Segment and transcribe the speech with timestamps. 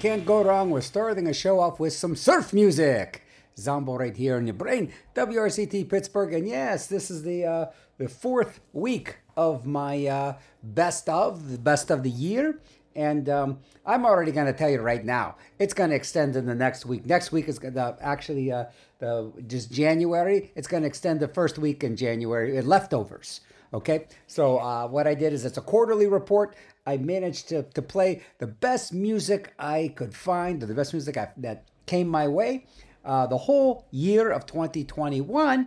[0.00, 3.22] can't go wrong with starting a show off with some surf music.
[3.58, 7.66] Zombo right here in your brain, WRCT Pittsburgh, and yes, this is the uh,
[7.98, 12.60] the fourth week of my uh, best of the best of the year,
[12.96, 16.46] and um, I'm already going to tell you right now, it's going to extend in
[16.46, 17.04] the next week.
[17.04, 18.66] Next week is going to actually uh,
[19.00, 20.50] the just January.
[20.54, 22.56] It's going to extend the first week in January.
[22.56, 23.42] uh, Leftovers.
[23.72, 26.56] Okay, so uh, what I did is it's a quarterly report.
[26.86, 31.28] I managed to, to play the best music I could find, the best music I,
[31.38, 32.66] that came my way
[33.04, 35.66] uh, the whole year of 2021.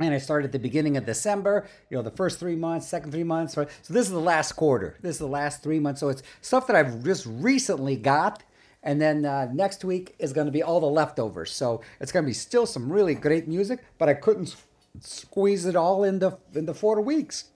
[0.00, 3.12] And I started at the beginning of December, you know, the first three months, second
[3.12, 3.54] three months.
[3.54, 4.96] So this is the last quarter.
[5.00, 6.00] This is the last three months.
[6.00, 8.42] So it's stuff that I've just recently got.
[8.82, 11.52] And then uh, next week is going to be all the leftovers.
[11.52, 14.56] So it's going to be still some really great music, but I couldn't
[15.00, 17.46] squeeze it all in the in the four weeks.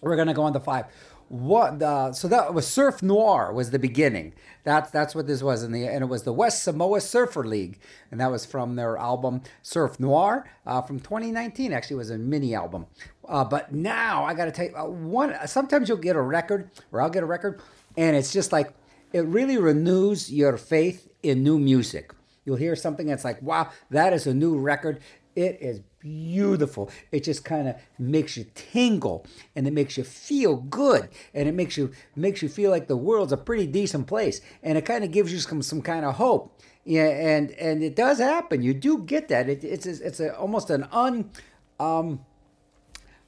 [0.00, 0.86] We're gonna go on to five.
[1.28, 1.82] What?
[1.82, 4.32] Uh, so that was Surf Noir was the beginning.
[4.64, 7.78] That's that's what this was, in the and it was the West Samoa Surfer League,
[8.10, 11.72] and that was from their album Surf Noir uh, from 2019.
[11.72, 12.86] Actually, was a mini album.
[13.28, 15.36] Uh, but now I got to tell you, uh, one.
[15.46, 17.60] Sometimes you'll get a record, or I'll get a record,
[17.96, 18.72] and it's just like
[19.12, 22.12] it really renews your faith in new music.
[22.46, 25.00] You'll hear something that's like, wow, that is a new record.
[25.36, 26.90] It is beautiful.
[27.12, 31.52] It just kind of makes you tingle and it makes you feel good and it
[31.52, 35.04] makes you makes you feel like the world's a pretty decent place and it kind
[35.04, 36.60] of gives you some some kind of hope.
[36.84, 38.62] Yeah, and and it does happen.
[38.62, 39.48] You do get that.
[39.48, 41.30] It, it's it's a, almost an un
[41.78, 42.24] um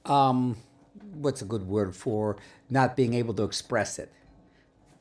[0.06, 0.56] um
[1.14, 2.36] what's a good word for
[2.68, 4.12] not being able to express it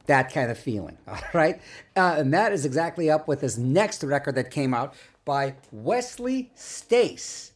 [0.10, 0.98] that kind of feeling.
[1.08, 1.62] All right.
[1.96, 6.52] Uh, and that is exactly up with his next record that came out by Wesley
[6.56, 7.49] Stace.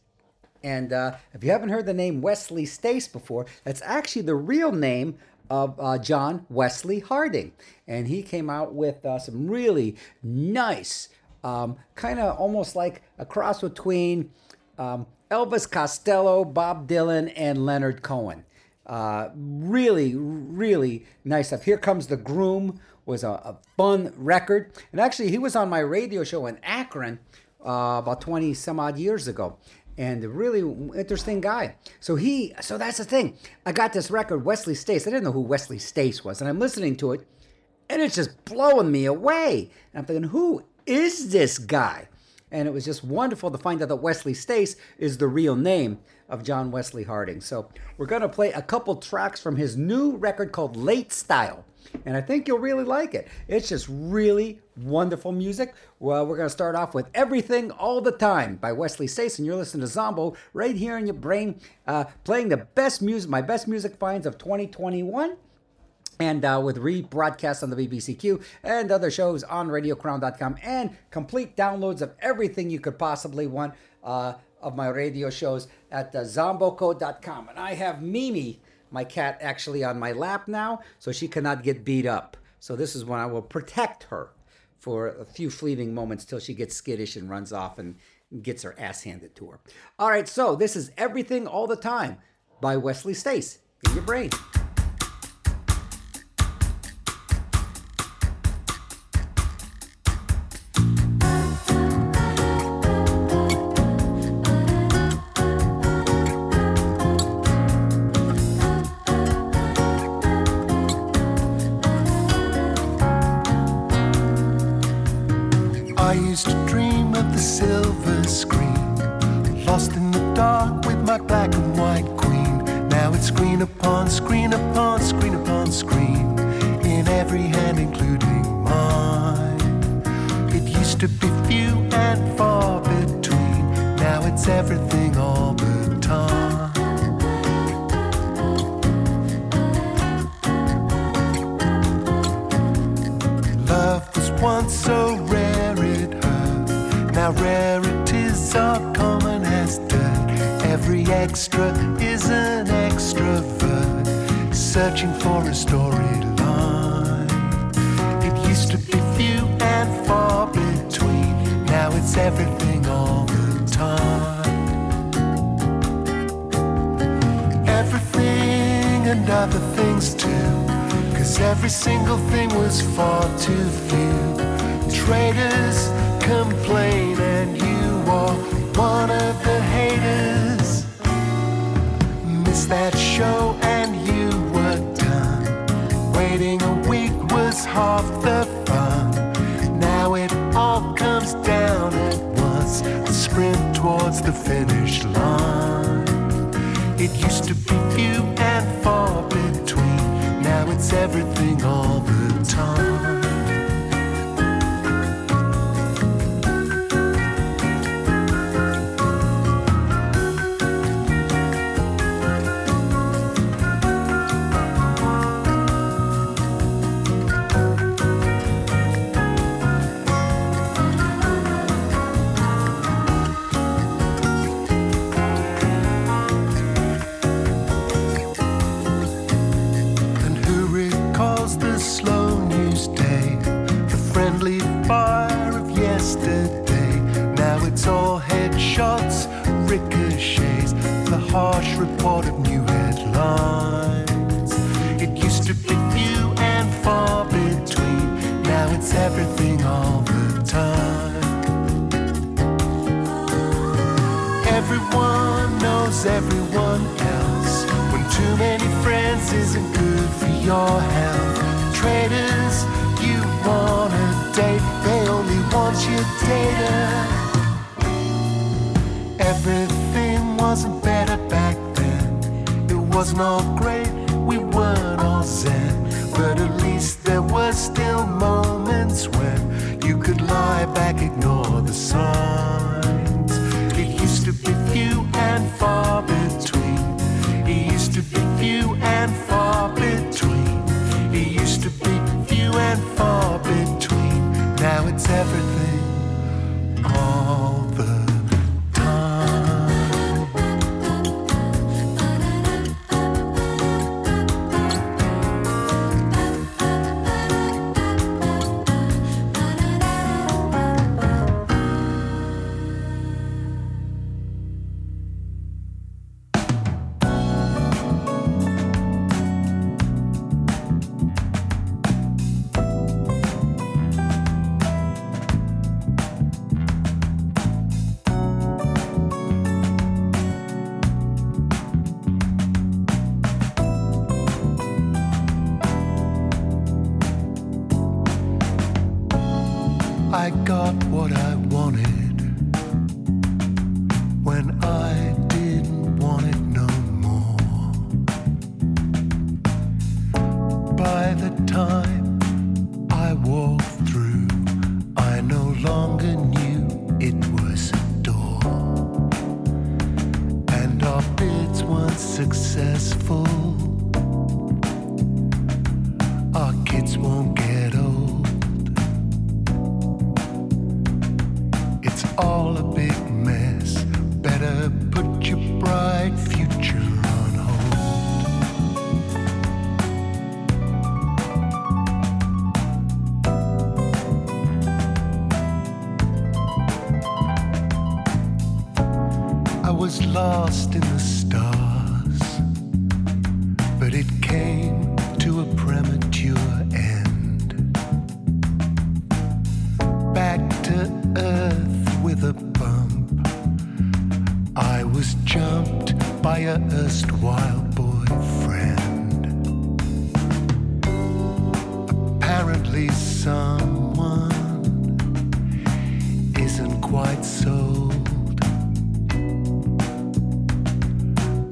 [0.64, 4.72] And uh, if you haven't heard the name Wesley Stace before, that's actually the real
[4.72, 5.18] name
[5.50, 7.52] of uh, John Wesley Harding.
[7.86, 11.10] And he came out with uh, some really nice,
[11.44, 14.30] um, kind of almost like a cross between
[14.78, 18.44] um, Elvis Costello, Bob Dylan, and Leonard Cohen.
[18.86, 21.64] Uh, really, really nice stuff.
[21.64, 24.72] Here Comes the Groom was a, a fun record.
[24.92, 27.18] And actually, he was on my radio show in Akron
[27.64, 29.58] uh, about 20 some odd years ago.
[29.96, 30.60] And a really
[30.98, 31.76] interesting guy.
[32.00, 33.36] So he, so that's the thing.
[33.64, 35.06] I got this record, Wesley Stace.
[35.06, 36.40] I didn't know who Wesley Stace was.
[36.40, 37.26] And I'm listening to it,
[37.88, 39.70] and it's just blowing me away.
[39.92, 42.08] And I'm thinking, who is this guy?
[42.50, 45.98] And it was just wonderful to find out that Wesley Stace is the real name
[46.28, 47.40] of John Wesley Harding.
[47.40, 51.64] So we're to play a couple tracks from his new record called Late Style.
[52.04, 53.28] And I think you'll really like it.
[53.48, 55.74] It's just really wonderful music.
[55.98, 59.38] Well, we're going to start off with Everything All the Time by Wesley Stace.
[59.38, 63.30] And you're listening to Zombo right here in your brain, uh, playing the best music,
[63.30, 65.36] my best music finds of 2021
[66.20, 72.02] and uh, with rebroadcasts on the BBCQ and other shows on RadioCrown.com and complete downloads
[72.02, 77.48] of everything you could possibly want uh, of my radio shows at uh, Zomboco.com.
[77.48, 78.60] And I have Mimi,
[78.90, 82.36] my cat, actually on my lap now, so she cannot get beat up.
[82.60, 84.30] So this is when I will protect her
[84.84, 87.96] for a few fleeting moments till she gets skittish and runs off and
[88.42, 89.58] gets her ass handed to her.
[89.98, 92.18] All right, so this is Everything All the Time
[92.60, 94.28] by Wesley Stace in your brain.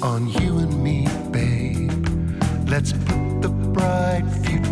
[0.03, 1.93] on you and me, babe.
[2.69, 4.72] Let's put the bright future.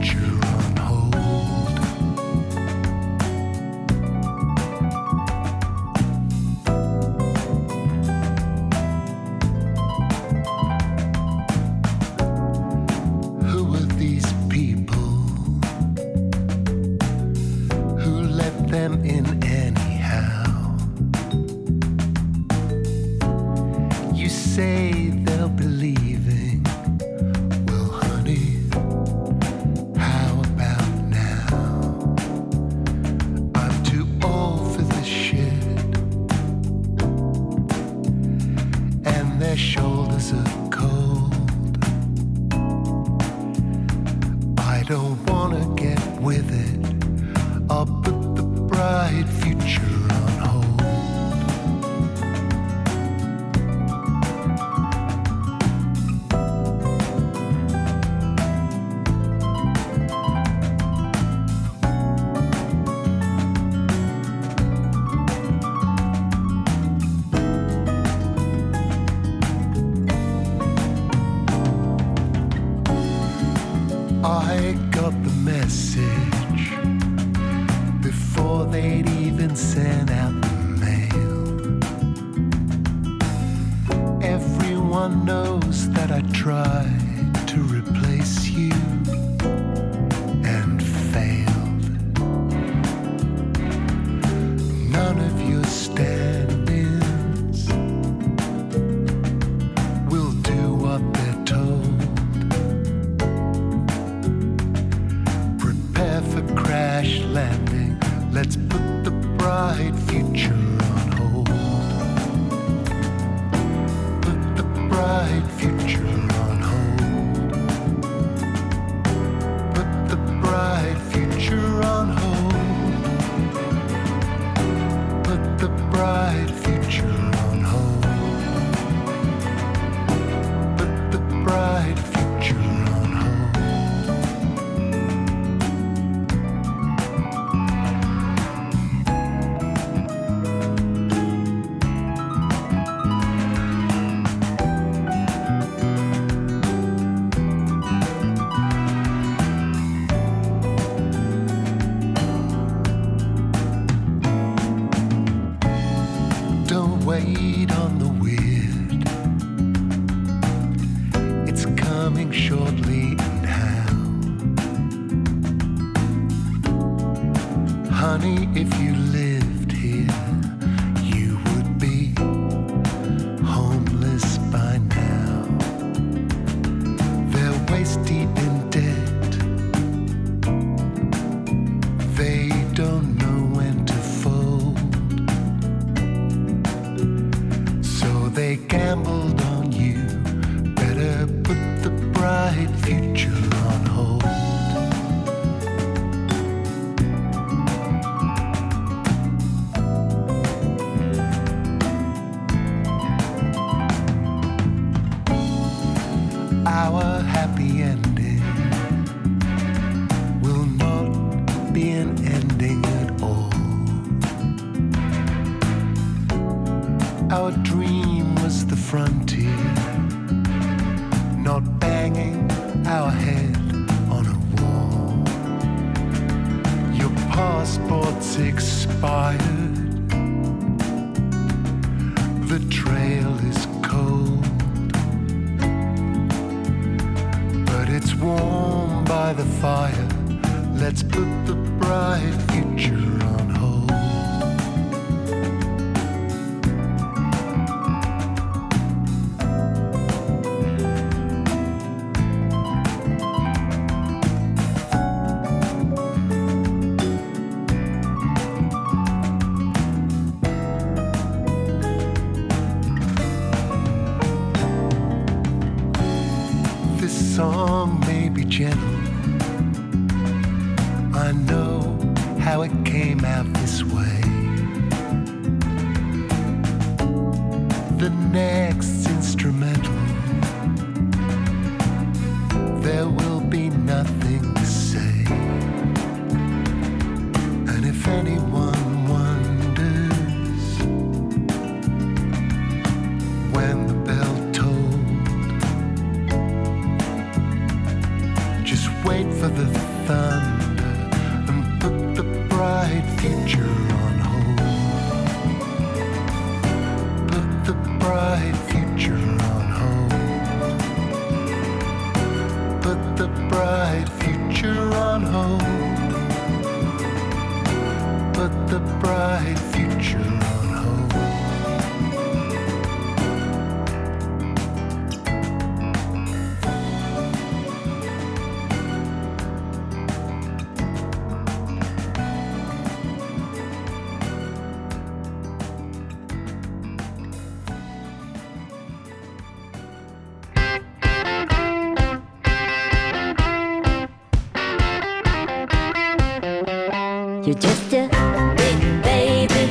[347.50, 348.08] You're just a
[348.56, 349.64] big baby.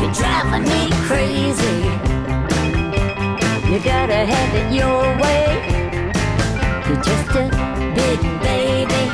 [0.00, 1.80] You're driving me crazy.
[3.70, 5.44] You gotta have it your way.
[6.88, 7.44] You're just a
[7.94, 9.04] big baby.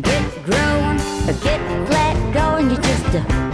[0.00, 0.96] Get grown,
[1.42, 2.70] get flat going.
[2.70, 3.51] You're just a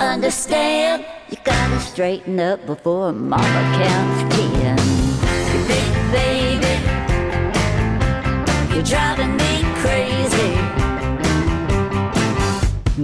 [0.00, 1.04] understand.
[1.30, 4.76] You gotta straighten up before mama counts ten.
[5.66, 6.74] Big baby,
[8.72, 10.54] you're driving me crazy.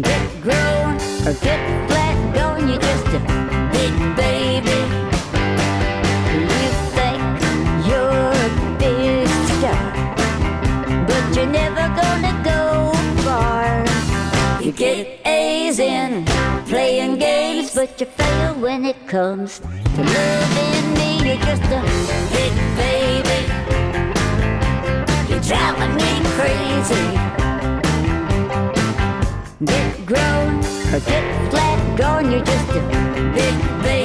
[0.00, 0.94] Get grown
[1.26, 3.20] or get flat gone, you're just a
[3.72, 4.78] big baby.
[6.33, 7.20] You think
[7.87, 9.28] you're a big
[9.59, 9.85] star,
[11.07, 13.85] but you're never gonna go far.
[14.62, 16.34] You get A's in
[16.74, 21.10] playing games, but you fail when it comes to loving me.
[21.26, 21.80] You're just a
[22.34, 23.40] big baby.
[25.28, 27.06] You're driving me crazy.
[29.72, 30.52] Get grown
[30.92, 32.82] or get flat gone, you're just a
[33.38, 34.04] big baby.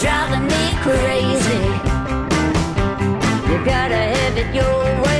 [0.00, 1.62] Driving me crazy.
[3.50, 5.19] You gotta have it your way.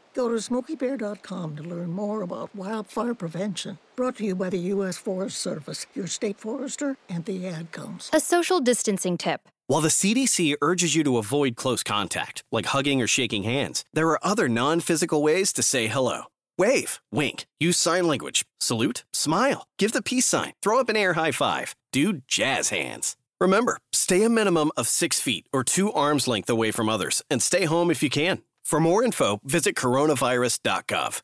[0.13, 3.77] Go to smokeybear.com to learn more about wildfire prevention.
[3.95, 4.97] Brought to you by the U.S.
[4.97, 8.15] Forest Service, your state forester, and the Ad Council.
[8.15, 9.47] A social distancing tip.
[9.67, 14.09] While the CDC urges you to avoid close contact, like hugging or shaking hands, there
[14.09, 16.23] are other non physical ways to say hello.
[16.57, 21.13] Wave, wink, use sign language, salute, smile, give the peace sign, throw up an air
[21.13, 23.15] high five, do jazz hands.
[23.39, 27.41] Remember, stay a minimum of six feet or two arms length away from others and
[27.41, 28.43] stay home if you can.
[28.71, 31.19] For more info, visit coronavirus.gov.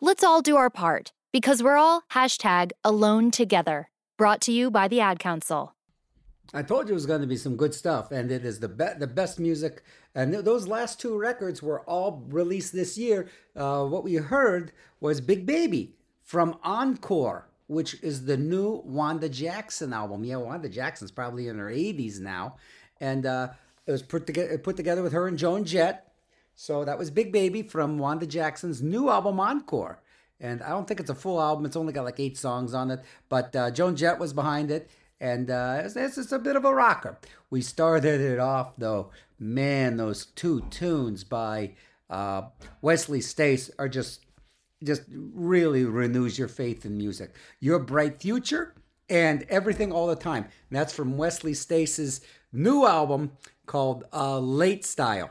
[0.00, 3.90] Let's all do our part because we're all hashtag alone together.
[4.16, 5.74] Brought to you by the Ad Council.
[6.54, 8.68] I told you it was going to be some good stuff, and it is the
[8.68, 9.82] be- the best music.
[10.14, 13.28] And th- those last two records were all released this year.
[13.56, 19.92] Uh, what we heard was Big Baby from Encore, which is the new Wanda Jackson
[19.92, 20.22] album.
[20.22, 22.58] Yeah, Wanda Jackson's probably in her 80s now,
[23.00, 23.48] and uh,
[23.88, 26.11] it was put together put together with her and Joan Jett.
[26.54, 30.02] So that was Big Baby from Wanda Jackson's new album Encore.
[30.40, 31.64] And I don't think it's a full album.
[31.64, 33.00] It's only got like eight songs on it.
[33.28, 34.90] But uh, Joan Jett was behind it.
[35.20, 37.18] And uh, it's, it's a bit of a rocker.
[37.48, 39.10] We started it off, though.
[39.38, 41.74] Man, those two tunes by
[42.10, 42.42] uh,
[42.80, 44.26] Wesley Stace are just,
[44.82, 47.36] just really renews your faith in music.
[47.60, 48.74] Your Bright Future
[49.08, 50.42] and Everything All the Time.
[50.44, 52.20] And that's from Wesley Stace's
[52.52, 53.32] new album
[53.66, 55.30] called uh, Late Style.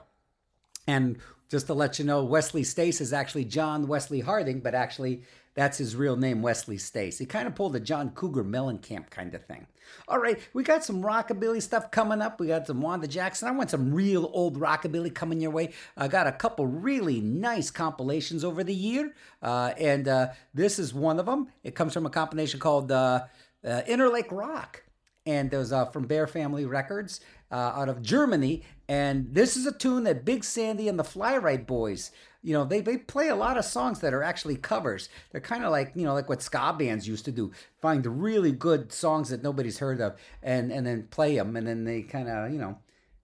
[0.88, 1.18] And
[1.50, 5.78] just to let you know, Wesley Stace is actually John Wesley Harding, but actually that's
[5.78, 7.18] his real name, Wesley Stace.
[7.18, 9.68] He kind of pulled a John Cougar Mellencamp kind of thing.
[10.08, 12.40] All right, we got some rockabilly stuff coming up.
[12.40, 13.50] We got some Wanda Jackson.
[13.50, 15.74] I want some real old rockabilly coming your way.
[15.98, 20.94] I got a couple really nice compilations over the year, uh, and uh, this is
[20.94, 21.50] one of them.
[21.64, 23.26] It comes from a compilation called uh,
[23.66, 24.84] uh, Interlake Rock
[25.26, 27.20] and those uh, from Bear Family Records
[27.52, 28.64] uh, out of Germany.
[28.92, 32.12] And this is a tune that Big Sandy and the Fly-Rite Boys,
[32.44, 35.08] you know, they, they play a lot of songs that are actually covers.
[35.32, 38.52] They're kind of like, you know, like what ska bands used to do, find really
[38.52, 41.56] good songs that nobody's heard of and, and then play them.
[41.56, 42.80] And then they kind of, you know,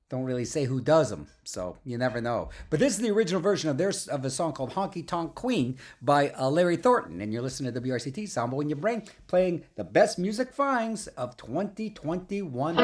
[0.10, 2.48] don't really say who does them, so you never know.
[2.70, 5.78] But this is the original version of their of a song called "Honky Tonk Queen"
[6.02, 9.84] by uh, Larry Thornton, and you're listening to WRCT Zombo in Your Brain, playing the
[9.84, 12.78] best music finds of 2021.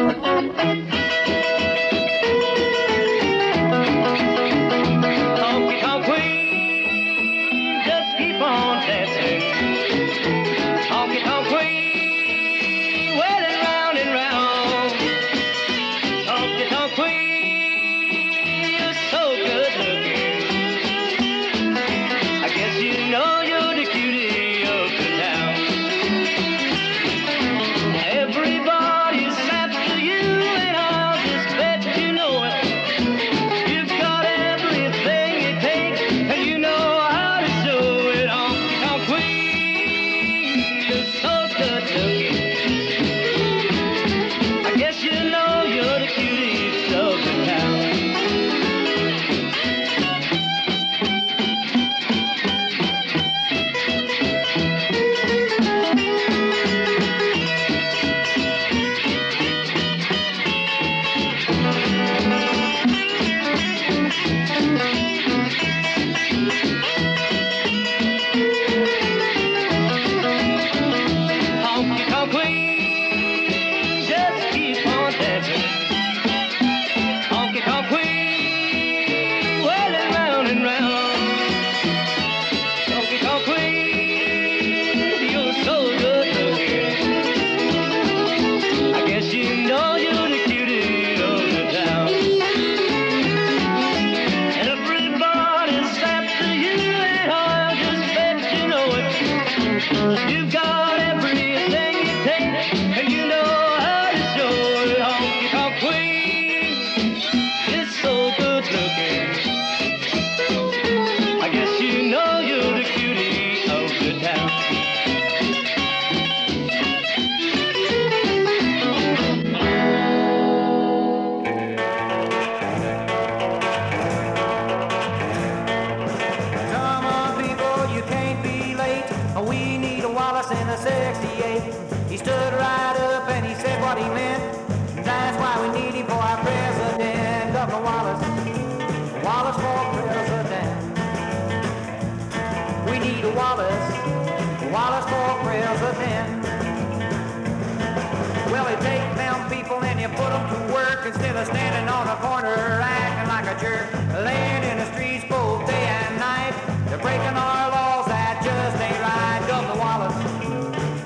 [151.44, 153.92] Of standing on a corner acting like a jerk,
[154.24, 156.56] laying in the streets both day and night.
[156.88, 159.42] They're breaking our laws, that just ain't right.
[159.52, 160.20] Governor Wallace,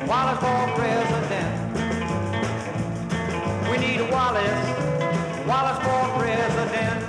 [0.06, 1.52] Wallace for president.
[3.70, 4.64] We need a Wallace,
[5.48, 7.00] Wallace for president.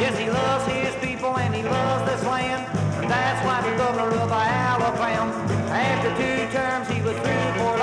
[0.00, 2.62] Yes, he loves his people and he loves this land.
[3.02, 5.32] And that's why the governor of Alabama,
[5.72, 7.81] after two terms, he was through for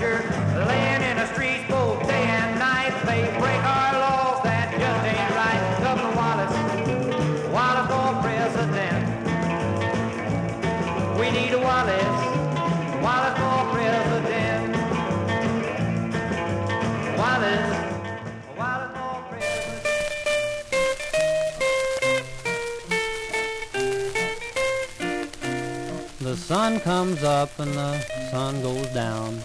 [0.00, 1.18] laying in
[1.68, 2.94] both day and night.
[3.04, 5.60] They break our laws, that just ain't right.
[5.82, 6.54] Governor Wallace,
[7.52, 9.02] Wallace for president.
[11.18, 12.20] We need a Wallace,
[13.02, 14.76] Wallace for president.
[17.18, 17.70] Wallace,
[18.56, 19.82] Wallace for president.
[26.20, 27.98] The sun comes up and the
[28.30, 29.42] sun goes down.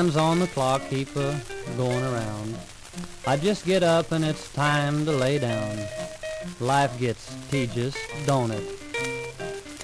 [0.00, 1.38] Hands on the clock keep a
[1.76, 2.56] going around.
[3.26, 5.76] I just get up and it's time to lay down.
[6.58, 8.64] Life gets tedious, don't it?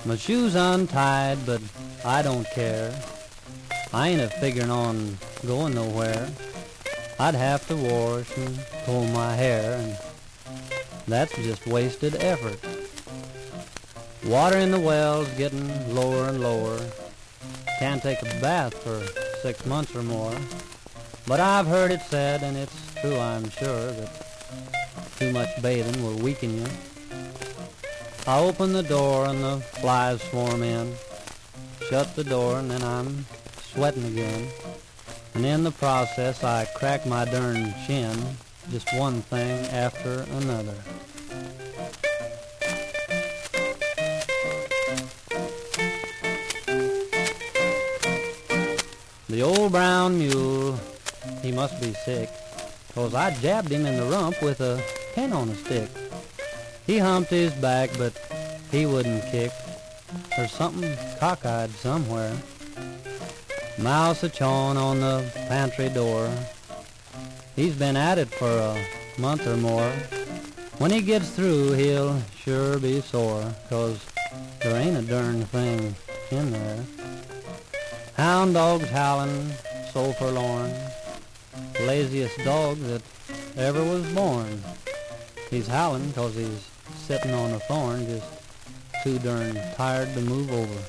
[0.06, 1.60] My shoes untied, but
[2.02, 2.98] I don't care.
[3.92, 6.30] I ain't a figuring on going nowhere.
[7.20, 9.98] I'd have to wash and comb my hair and
[11.06, 12.58] that's just wasted effort.
[14.24, 16.80] Water in the well's getting lower and lower.
[17.78, 20.34] Can't take a bath for six months or more.
[21.24, 24.10] But I've heard it said, and it's true I'm sure, that
[25.20, 26.66] too much bathing will weaken you.
[28.26, 30.92] I open the door and the flies swarm in.
[31.88, 33.24] Shut the door and then I'm
[33.62, 34.48] sweating again.
[35.34, 38.18] And in the process I crack my darn chin,
[38.72, 40.74] just one thing after another.
[49.28, 50.78] The old brown mule,
[51.42, 52.30] he must be sick,
[52.94, 54.80] 'cause I jabbed him in the rump with a
[55.14, 55.88] pin on a stick.
[56.86, 58.12] He humped his back, but
[58.70, 59.50] he wouldn't kick.
[60.36, 62.36] There's something cockeyed somewhere.
[63.78, 66.30] Mouse a chawing on the pantry door.
[67.56, 68.76] He's been at it for a
[69.20, 69.92] month or more.
[70.78, 73.98] When he gets through, he'll sure be sore, 'cause
[74.60, 75.96] there ain't a darn thing
[76.30, 76.84] in there.
[78.16, 79.52] Hound dogs howling,
[79.92, 80.72] so forlorn.
[81.80, 83.02] Laziest dog that
[83.58, 84.64] ever was born.
[85.50, 86.64] He's howling 'cause he's
[87.06, 88.24] sitting on a thorn, just
[89.04, 90.80] too darn tired to move over.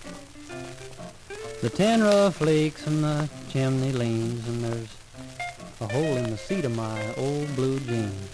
[1.61, 4.93] The tin roof leaks and the chimney leans, and there's
[5.81, 8.29] a hole in the seat of my old blue jeans.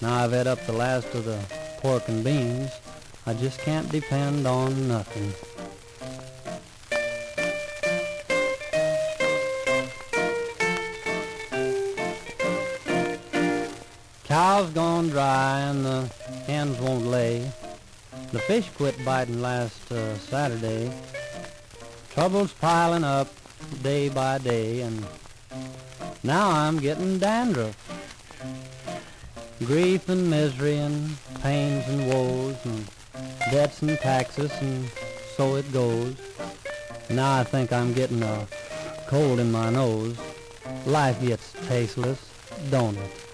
[0.00, 1.40] Now I've had up the last of the
[1.78, 2.70] pork and beans.
[3.26, 5.34] I just can't depend on nothing.
[14.36, 16.10] Cow's gone dry and the
[16.46, 17.50] hens won't lay.
[18.32, 20.92] The fish quit biting last uh, Saturday.
[22.10, 23.28] Trouble's piling up
[23.82, 25.06] day by day and
[26.22, 27.74] now I'm getting dandruff.
[29.64, 32.86] Grief and misery and pains and woes and
[33.50, 34.86] debts and taxes and
[35.34, 36.14] so it goes.
[37.08, 38.46] Now I think I'm getting a
[39.06, 40.18] cold in my nose.
[40.84, 42.20] Life gets tasteless,
[42.68, 43.25] don't it?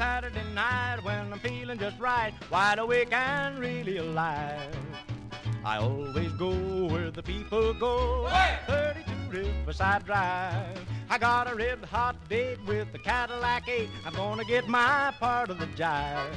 [0.00, 4.74] Saturday night when I'm feeling just right, wide awake and really alive.
[5.62, 6.50] I always go
[6.86, 8.28] where the people go.
[8.66, 10.78] 32 Riverside Drive.
[11.10, 13.88] I got a red hot date with the Cadillac 8.
[14.06, 16.32] I'm gonna get my part of the jive.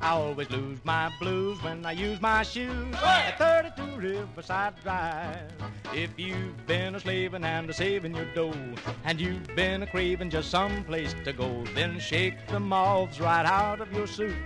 [0.00, 5.52] I always lose my blues when I use my shoes at 32 Riverside Drive.
[5.92, 8.54] If you've been a slaving and a saving your dough,
[9.04, 13.44] and you've been a craving just some place to go, then shake the moths right
[13.44, 14.36] out of your suit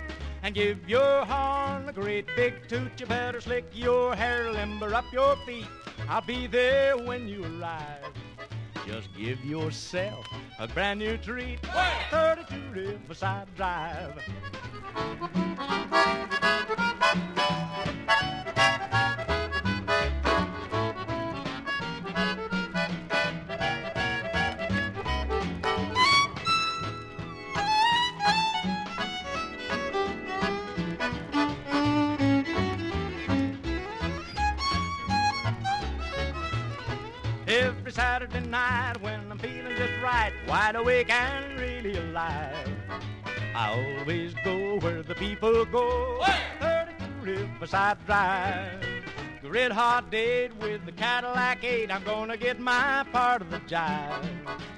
[0.47, 2.89] and give your horn a great big toot.
[2.97, 5.67] You better slick your hair, limber up your feet.
[6.07, 8.13] I'll be there when you arrive.
[8.87, 10.25] Just give yourself
[10.57, 11.59] a brand new treat.
[12.11, 14.13] 32 Riverside Drive.
[37.97, 42.69] Saturday night when I'm feeling just right, wide awake and really alive.
[43.55, 46.23] I always go where the people go.
[46.59, 49.06] 32 Riverside Drive.
[49.43, 51.91] Red hot date with the Cadillac 8.
[51.91, 54.25] I'm gonna get my part of the jive.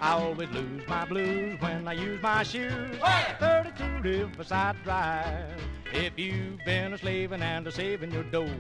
[0.02, 2.98] I always lose my blues when I use my shoes.
[3.40, 5.62] 32 Riverside Drive.
[5.94, 8.54] If you've been a slaving and a saving your dough,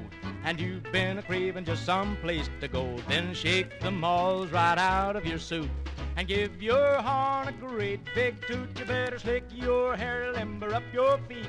[0.43, 4.77] and you've been a craving just some place to go, then shake the moths right
[4.77, 5.69] out of your suit
[6.15, 8.69] and give your horn a great big toot.
[8.79, 11.47] You better slick your hair, limber up your feet.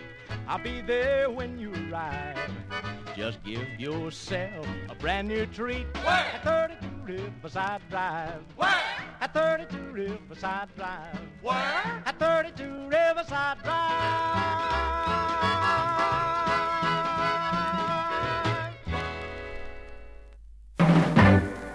[0.49, 2.39] I'll be there when you arrive.
[3.17, 6.27] Just give yourself a brand new treat Where?
[6.35, 8.43] at 32 Riverside Drive.
[8.57, 8.83] Where?
[9.21, 11.21] At 32 Riverside Drive.
[11.43, 12.03] Where?
[12.07, 14.71] At 32 Riverside Drive.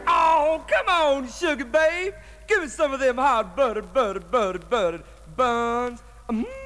[0.08, 2.14] Oh, come on, sugar babe.
[2.48, 5.04] Give me some of them hot buttered, buttered, buttered, buttered
[5.36, 6.02] buns.
[6.30, 6.65] Mm.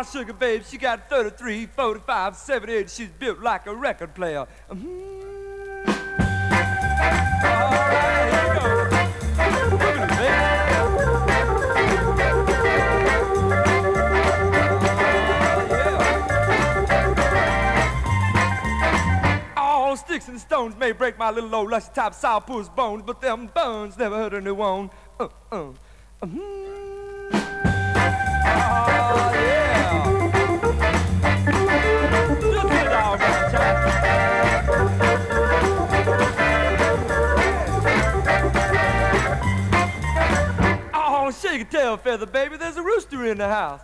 [0.00, 2.88] My sugar babe, she got 33, 45, 78.
[2.90, 4.46] She's built like a record player.
[4.70, 5.10] Mhm.
[7.44, 10.00] All right, here we go.
[19.58, 23.48] All sticks and stones may break my little old lusty top sourpuss bones, but them
[23.54, 24.90] bones never hurt a new one.
[25.18, 25.72] Uh, uh.
[26.22, 26.60] Mhm.
[28.52, 29.39] Oh,
[41.40, 42.56] shake a tail feather, baby.
[42.56, 43.80] There's a rooster in the house.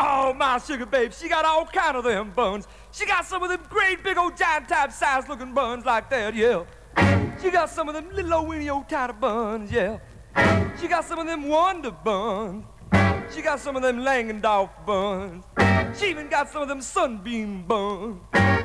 [0.00, 2.66] Oh, my sugar babe, she got all kind of them buns.
[2.90, 6.34] She got some of them great big old giant type size looking buns like that,
[6.34, 6.64] yeah.
[7.40, 9.98] She got some of them little old weeny old tiny buns, yeah.
[10.80, 12.64] She got some of them wonder buns.
[13.34, 15.44] She got some of them Langendorf buns.
[15.98, 18.20] She even got some of them sunbeam buns.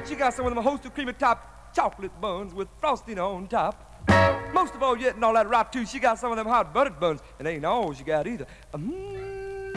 [0.08, 4.06] She got some of them host of creamy top chocolate buns with frosting on top.
[4.54, 6.74] Most of all yet and all that rot too, she got some of them hot
[6.74, 7.22] buttered buns.
[7.40, 8.46] And ain't all she got either.
[8.74, 9.74] Mm.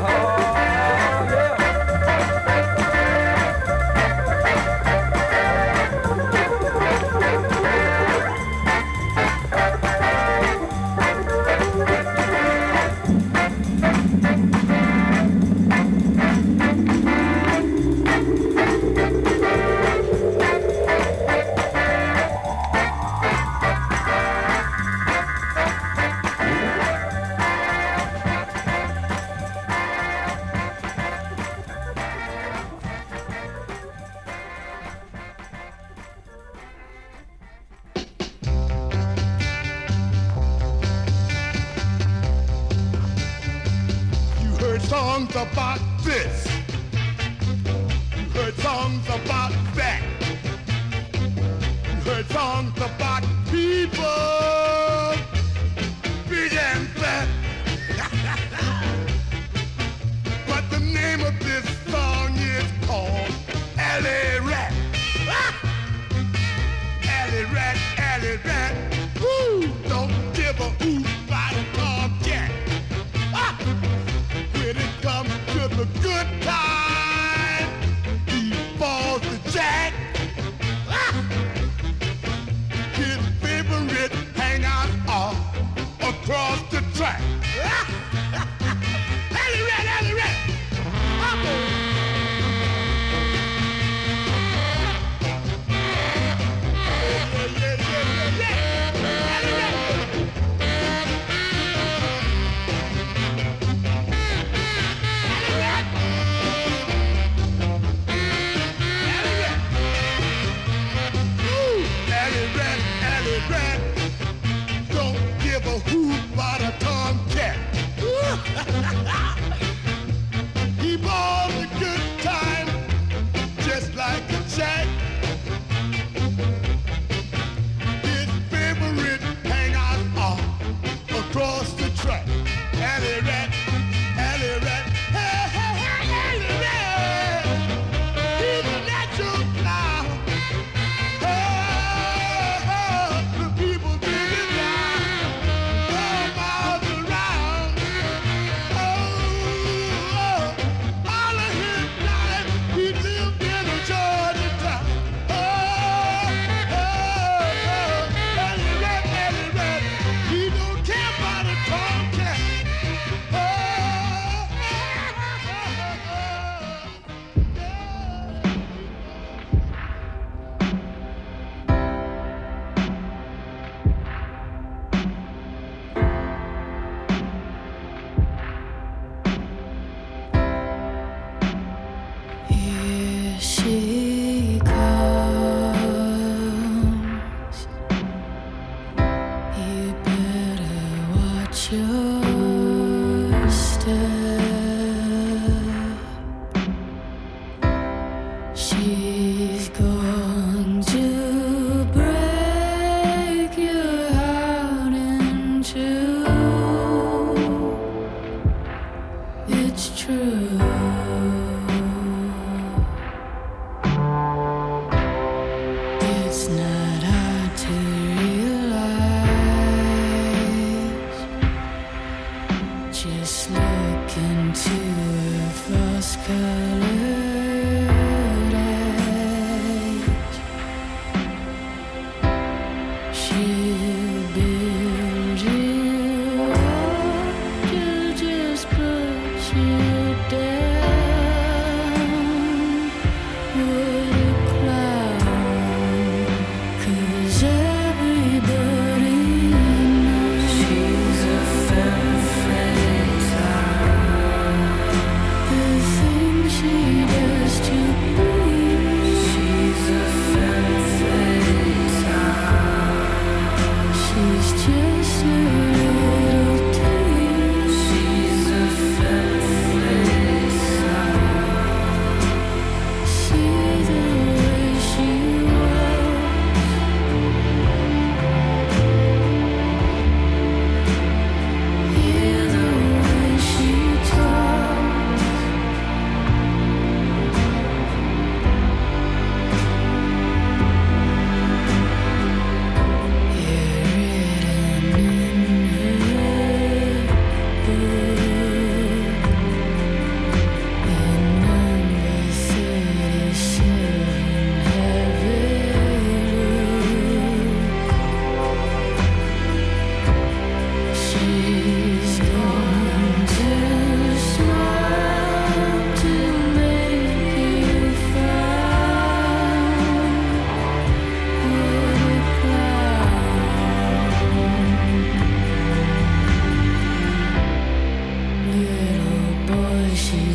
[0.00, 0.57] Oh,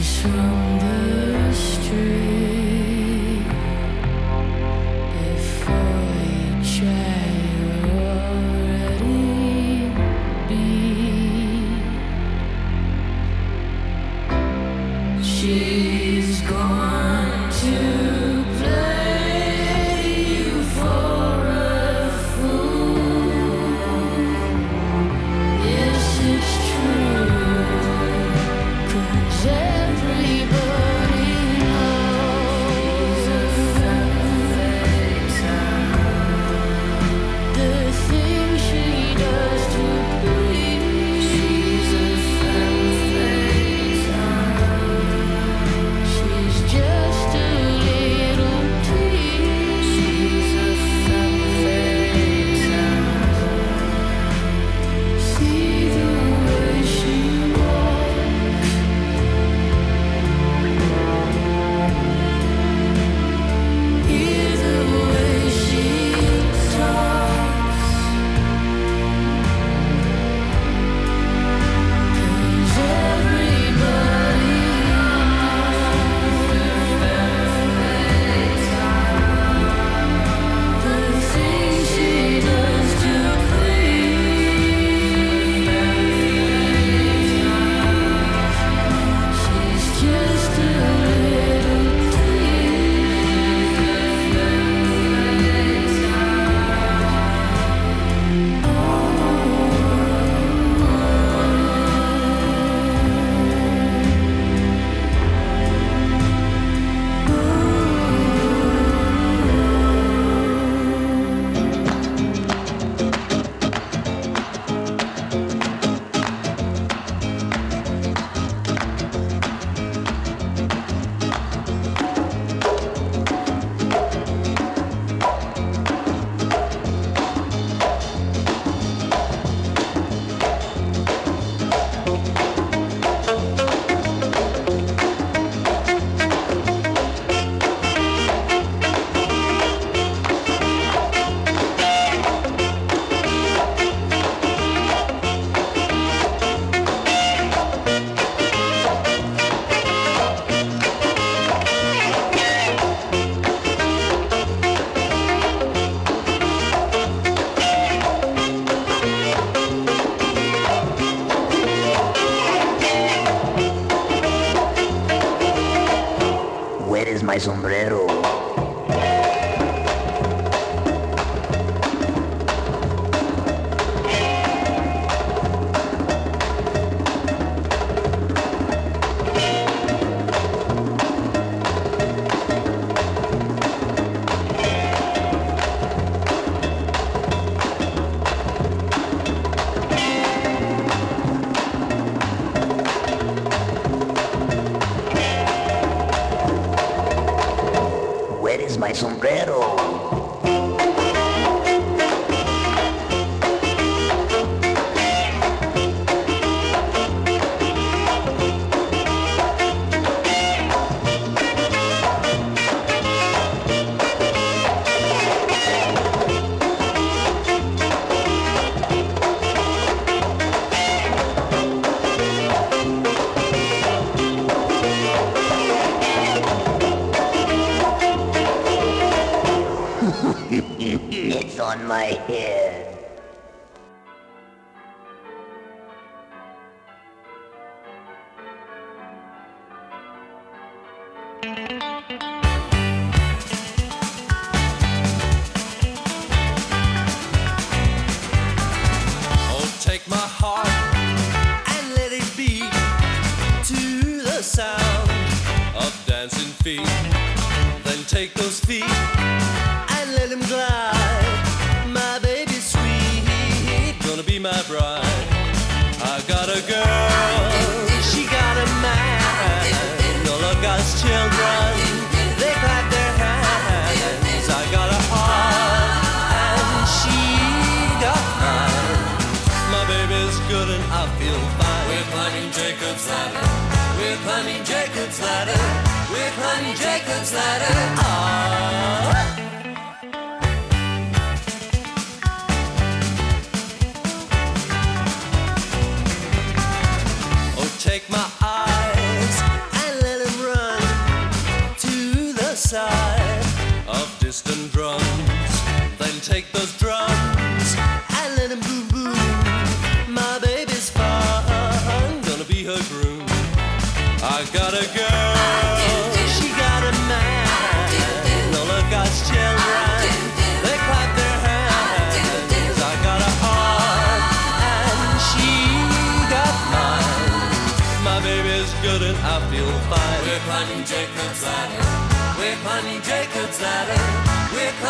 [0.04, 2.53] from the street.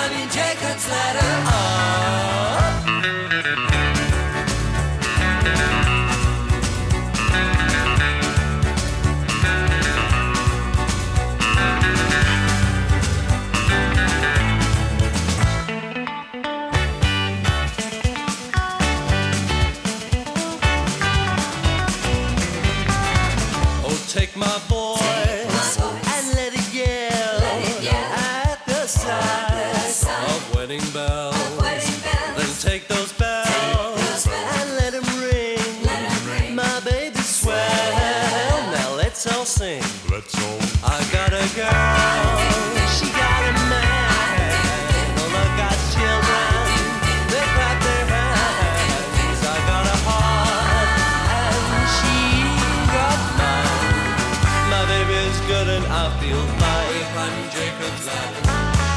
[0.04, 1.63] Running Jacob's ladder.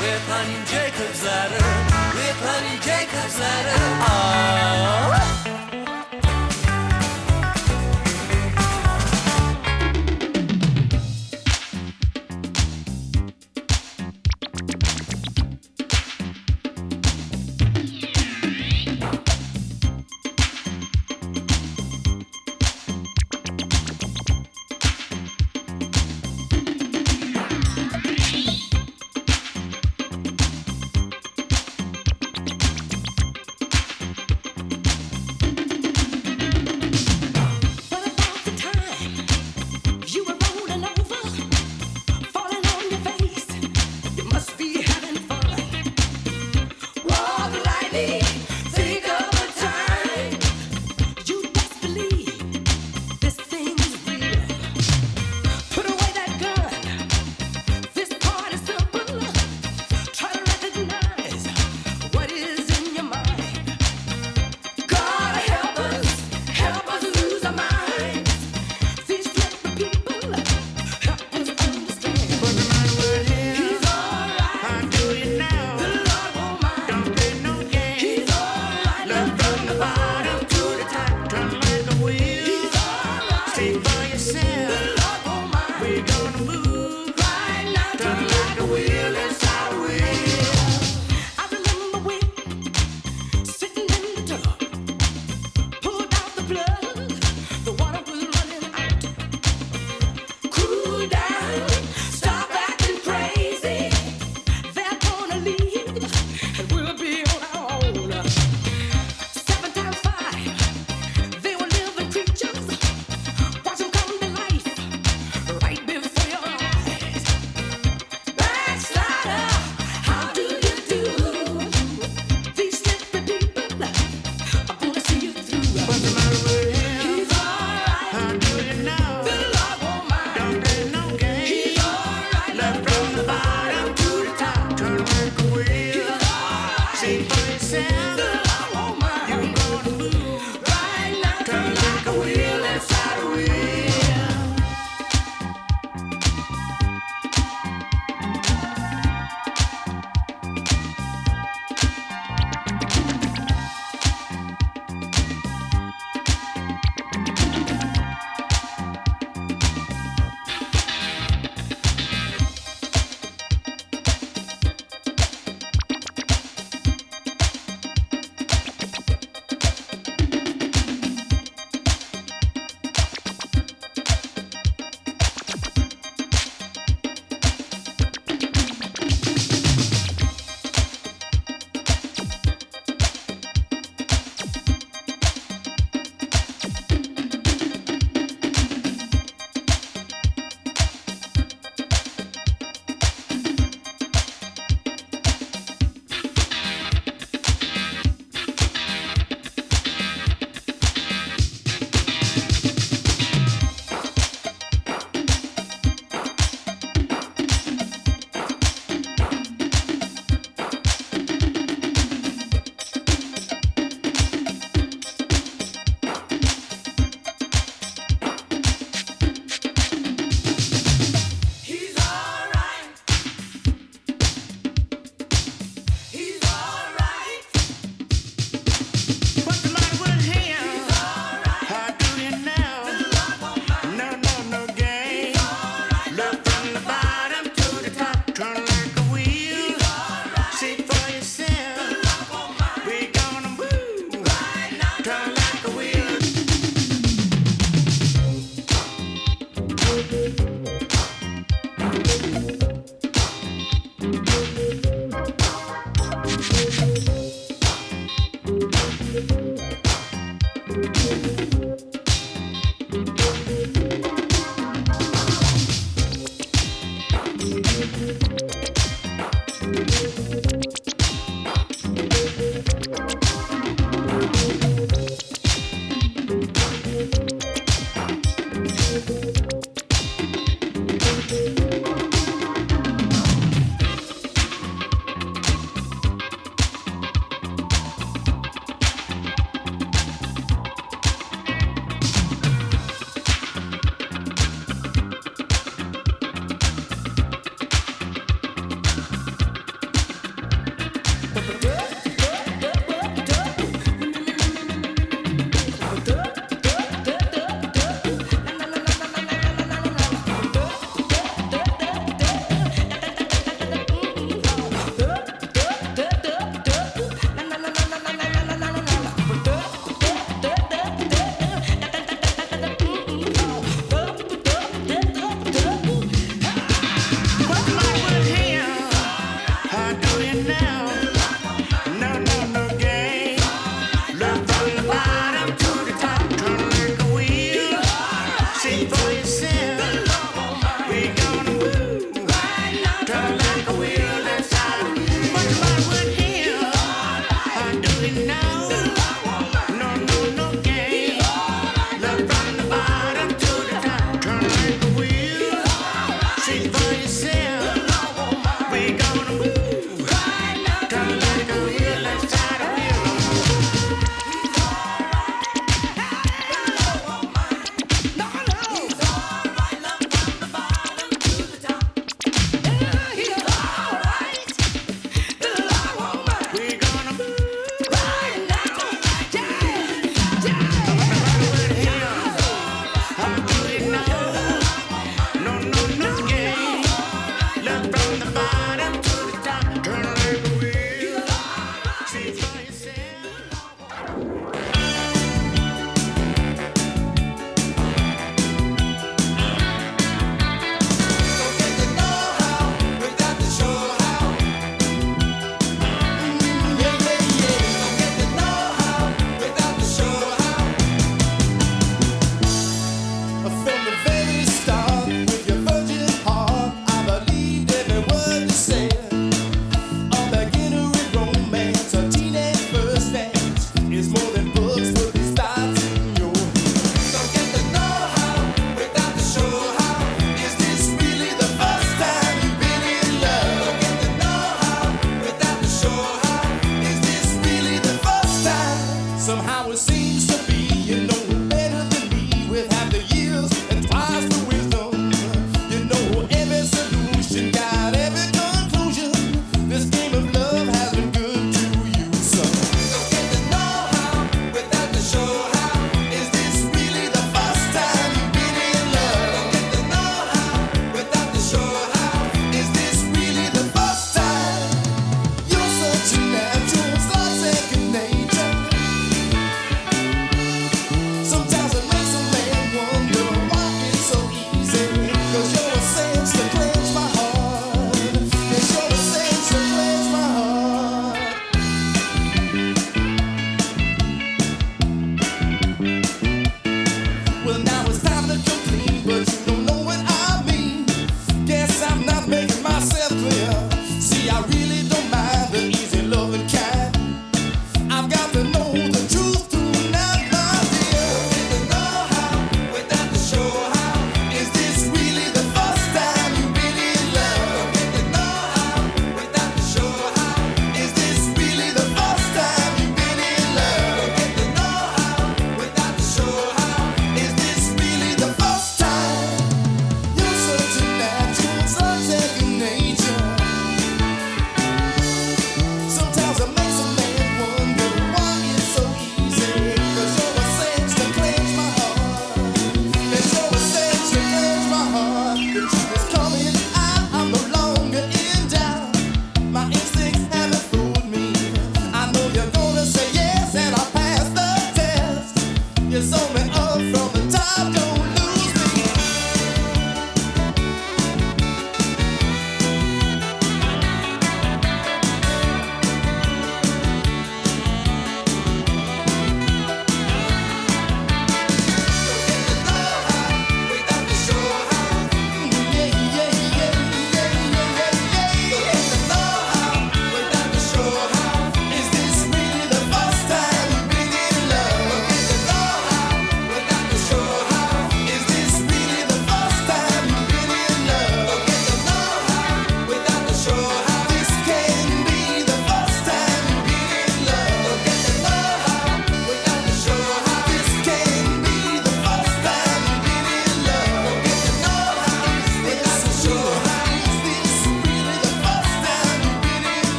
[0.00, 1.64] We're planning Jacob's ladder.
[2.14, 2.34] We're
[2.80, 3.78] Jacob's ladder.
[4.08, 5.31] Oh.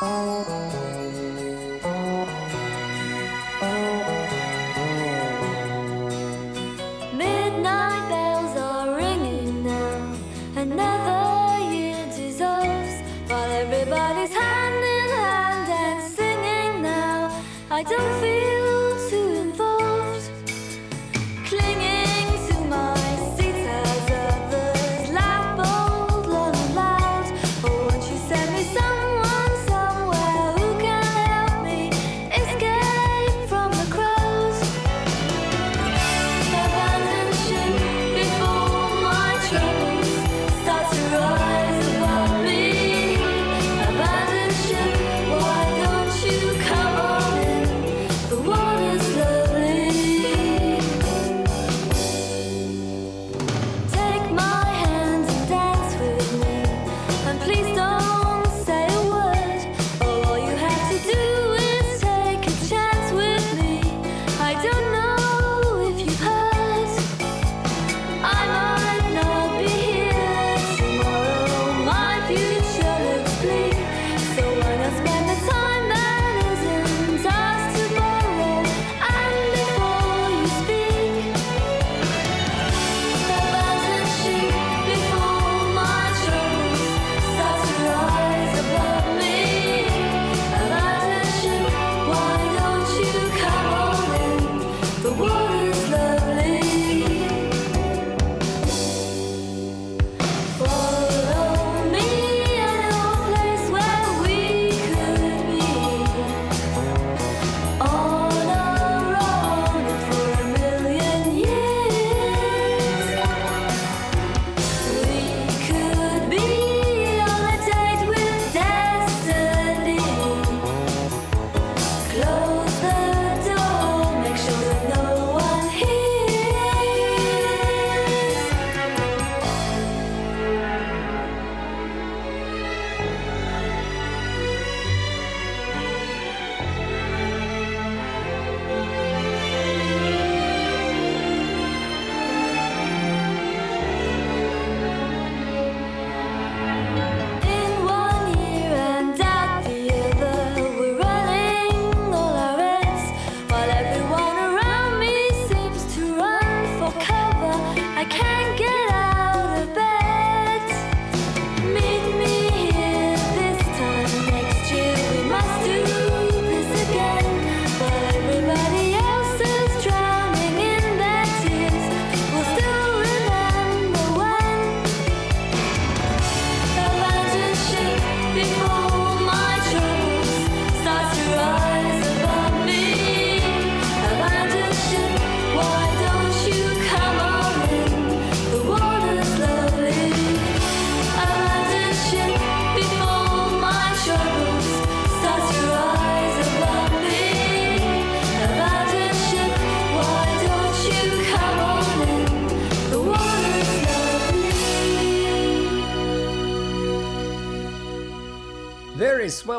[0.00, 0.69] Música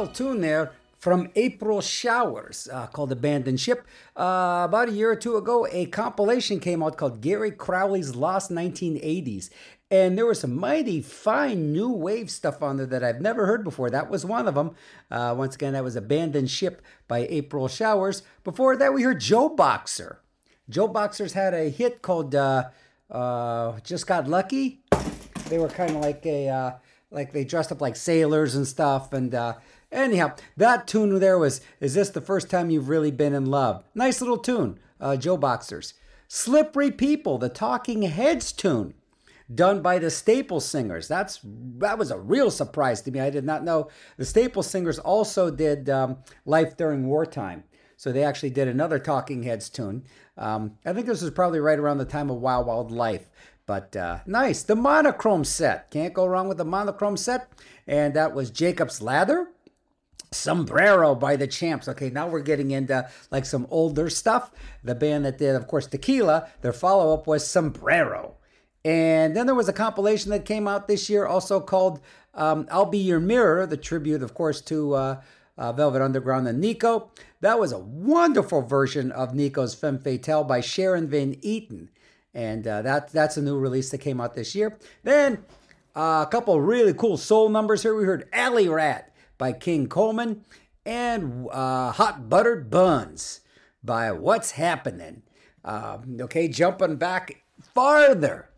[0.01, 3.85] swell tune there from April Showers uh, called Abandoned Ship.
[4.15, 8.51] Uh, about a year or two ago, a compilation came out called Gary Crowley's Lost
[8.51, 9.49] 1980s.
[9.91, 13.63] And there was some mighty fine new wave stuff on there that I've never heard
[13.63, 13.89] before.
[13.89, 14.73] That was one of them.
[15.11, 18.23] Uh, once again, that was Abandoned Ship by April Showers.
[18.43, 20.19] Before that, we heard Joe Boxer.
[20.69, 22.69] JoBoxers had a hit called uh,
[23.09, 24.81] uh, Just Got Lucky.
[25.49, 26.71] They were kind of like a uh,
[27.11, 29.11] like they dressed up like sailors and stuff.
[29.11, 29.35] And
[29.91, 33.83] anyhow, that tune there was "Is this the first time you've really been in love?"
[33.93, 35.93] Nice little tune, uh, JoBoxers.
[36.27, 38.93] "Slippery People," the Talking Heads tune,
[39.53, 41.07] done by the Staple Singers.
[41.07, 43.19] That's that was a real surprise to me.
[43.19, 47.63] I did not know the Staple Singers also did um, "Life During Wartime."
[47.97, 50.05] So they actually did another Talking Heads tune.
[50.35, 53.29] Um, I think this was probably right around the time of Wild Wild Life.
[53.67, 54.63] But uh, nice.
[54.63, 55.91] The monochrome set.
[55.91, 57.51] Can't go wrong with the monochrome set.
[57.85, 59.49] And that was Jacob's Ladder.
[60.33, 61.89] Sombrero by the Champs.
[61.89, 64.51] Okay, now we're getting into like some older stuff.
[64.83, 68.35] The band that did, of course, Tequila, their follow up was Sombrero.
[68.85, 71.99] And then there was a compilation that came out this year also called
[72.33, 75.21] um, I'll Be Your Mirror, the tribute, of course, to uh,
[75.57, 77.11] uh, Velvet Underground and Nico.
[77.41, 81.89] That was a wonderful version of Nico's Femme Fatale by Sharon Van Etten.
[82.33, 84.79] And uh, that, that's a new release that came out this year.
[85.03, 85.43] Then
[85.93, 87.93] uh, a couple really cool soul numbers here.
[87.93, 89.10] We heard Alley Rat
[89.41, 90.45] by King Coleman
[90.85, 93.39] and uh, Hot Buttered Buns
[93.83, 95.23] by What's Happening.
[95.65, 98.51] Um, okay, jumping back farther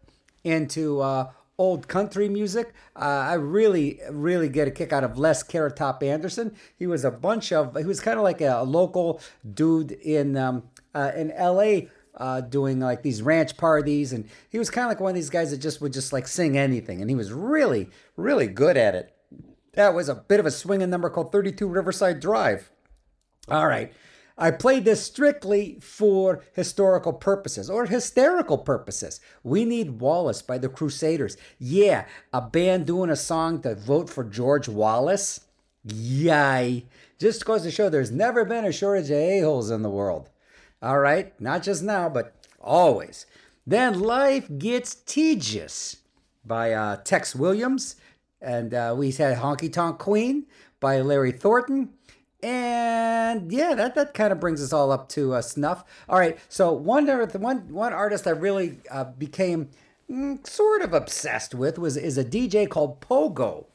[0.43, 2.73] into uh, old country music.
[2.97, 6.53] Uh, I really, really get a kick out of Les Carrot Anderson.
[6.77, 9.21] He was a bunch of, he was kind of like a, local
[9.53, 10.63] dude in um,
[10.93, 11.88] uh, in L.A.
[12.17, 15.29] Uh, doing like these ranch parties, and he was kind of like one of these
[15.29, 18.95] guys that just would just like sing anything, and he was really, really good at
[18.95, 19.13] it.
[19.74, 22.71] That was a bit of a swinging number called 32 Riverside Drive.
[23.49, 23.91] All right.
[24.38, 29.19] I played this strictly for historical purposes or hysterical purposes.
[29.43, 31.38] We Need Wallace by the Crusaders.
[31.59, 35.41] Yeah, a band doing a song to vote for George Wallace.
[35.84, 36.86] Yay.
[37.19, 40.30] Just goes to show there's never been a shortage of a-holes in the world.
[40.82, 43.26] All right, not just now, but always.
[43.67, 45.97] Then Life Gets Tedious
[46.43, 47.97] by uh, Tex Williams.
[48.43, 50.45] And uh, we had Honky Tonk Queen
[50.79, 51.93] by Larry Thornton.
[52.43, 55.85] And yeah, that, that kind of brings us all up to uh, snuff.
[56.09, 59.69] All right, so one one one artist I really uh, became
[60.11, 63.67] mm, sort of obsessed with was is a DJ called Pogo,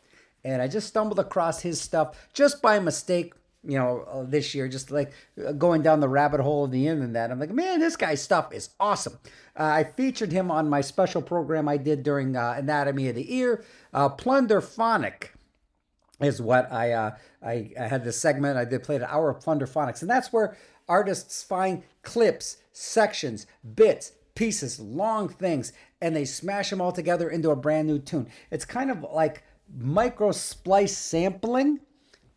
[0.44, 3.32] and I just stumbled across his stuff just by mistake.
[3.68, 5.12] You know, uh, this year, just like
[5.46, 7.30] uh, going down the rabbit hole of the internet.
[7.30, 9.18] I'm like, man, this guy's stuff is awesome.
[9.54, 13.32] Uh, I featured him on my special program I did during uh, Anatomy of the
[13.36, 13.62] Ear,
[13.92, 15.34] uh, Plunder Phonic
[16.20, 17.10] is what I, uh,
[17.42, 18.56] I I had this segment.
[18.56, 20.56] I did play an hour of Plunderphonics, and that's where
[20.88, 27.50] artists find clips, sections, bits, pieces, long things, and they smash them all together into
[27.50, 28.28] a brand new tune.
[28.50, 29.42] It's kind of like
[29.76, 31.80] micro splice sampling,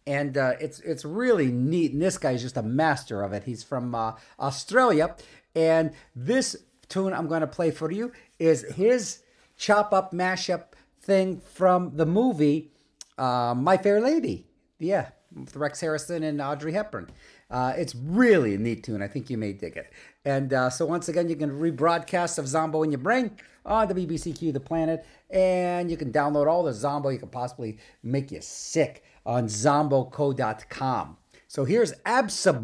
[0.08, 1.94] and uh, it's it's really neat.
[1.94, 3.44] And this guy's just a master of it.
[3.44, 5.16] He's from uh, Australia,
[5.56, 6.56] and this
[6.90, 9.24] tune I'm going to play for you is his
[9.58, 12.72] chop up mashup thing from the movie
[13.18, 14.48] uh, My Fair Lady.
[14.80, 17.10] Yeah, with Rex Harrison and Audrey Hepburn.
[17.50, 19.02] Uh, it's really a neat tune.
[19.02, 19.92] I think you may dig it.
[20.24, 23.32] And uh, so once again, you can rebroadcast of Zombo in your brain
[23.66, 27.78] on the BBCQ The Planet, and you can download all the Zombo you could possibly
[28.04, 31.18] make you sick on zomboco.com.
[31.48, 32.62] So here's Absa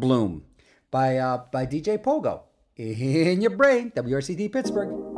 [0.90, 2.42] by uh, by DJ Pogo
[2.76, 5.17] in your brain, WRCT Pittsburgh.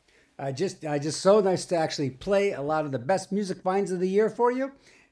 [0.41, 3.61] I just, I just so nice to actually play a lot of the best music
[3.61, 4.71] finds of the year for you,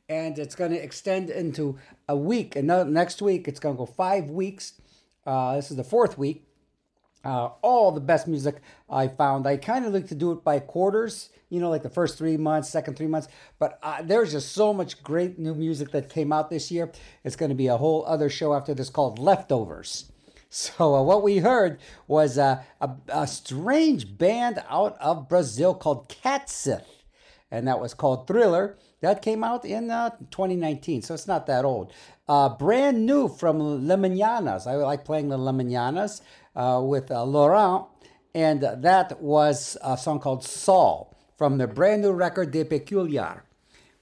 [0.09, 1.77] and it's going to extend into
[2.07, 2.55] a week.
[2.55, 4.73] And next week, it's going to go five weeks.
[5.27, 6.47] Uh, this is the fourth week.
[7.23, 8.55] Uh, all the best music
[8.89, 9.45] I found.
[9.45, 12.37] I kind of like to do it by quarters, you know, like the first three
[12.37, 13.27] months, second three months.
[13.59, 16.91] But uh, there's just so much great new music that came out this year.
[17.23, 20.11] It's going to be a whole other show after this called Leftovers.
[20.49, 26.09] So uh, what we heard was uh, a, a strange band out of Brazil called
[26.09, 26.85] Catsith,
[27.51, 28.75] and that was called Thriller.
[29.01, 31.93] That came out in uh, 2019, so it's not that old.
[32.27, 34.65] Uh, brand new from Le Mananas.
[34.65, 36.23] I like playing the Le Mananas
[36.55, 37.85] uh, with uh, Laurent,
[38.33, 43.43] and that was a song called Saul from their brand new record De Peculiar.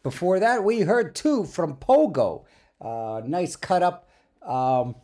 [0.01, 2.45] Before that, we heard two from Pogo,
[2.81, 4.09] nice cut up
[4.41, 4.95] um,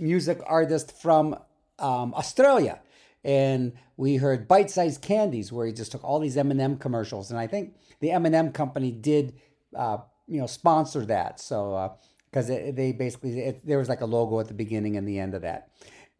[0.00, 1.36] music artist from
[1.78, 2.80] um, Australia.
[3.22, 7.30] And we heard Bite Sized Candies, where he just took all these M&M commercials.
[7.30, 9.34] And I think the M&M company did,
[9.76, 11.38] uh, you know, sponsor that.
[11.38, 11.96] So,
[12.30, 15.34] because they basically, it, there was like a logo at the beginning and the end
[15.34, 15.68] of that.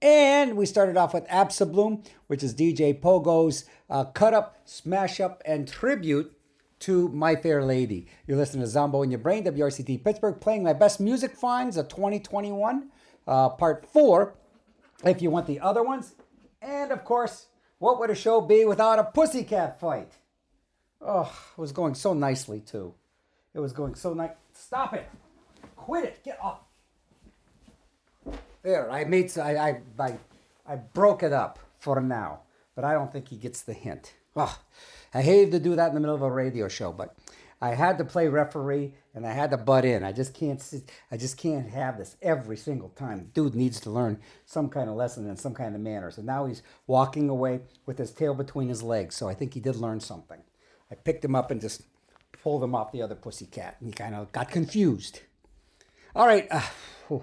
[0.02, 5.42] And we started off with Absolum, which is DJ Pogo's uh, cut up, smash up,
[5.44, 6.32] and tribute
[6.80, 8.06] to My Fair Lady.
[8.26, 11.88] You're listening to Zombo in Your Brain, WRCT Pittsburgh, playing my best music finds of
[11.88, 12.90] 2021,
[13.26, 14.34] uh, part four.
[15.04, 16.14] If you want the other ones,
[16.60, 17.46] and of course,
[17.78, 20.12] what would a show be without a pussycat fight?
[21.00, 22.94] Oh, it was going so nicely too.
[23.54, 24.32] It was going so nice.
[24.52, 25.08] Stop it!
[25.76, 26.22] Quit it!
[26.22, 26.60] Get off!
[28.62, 29.36] There, I made.
[29.38, 30.18] I, I I
[30.66, 32.40] I broke it up for now,
[32.74, 34.14] but I don't think he gets the hint.
[34.36, 34.58] Oh,
[35.14, 37.16] I hated to do that in the middle of a radio show, but
[37.60, 40.02] I had to play referee and I had to butt in.
[40.02, 40.60] I just can't.
[40.60, 43.30] sit- I just can't have this every single time.
[43.34, 46.16] Dude needs to learn some kind of lesson and some kind of manners.
[46.16, 49.14] And now he's walking away with his tail between his legs.
[49.14, 50.40] So I think he did learn something.
[50.90, 51.82] I picked him up and just
[52.42, 55.20] pulled him off the other pussycat, and he kind of got confused.
[56.16, 56.48] All right.
[56.50, 57.18] Uh,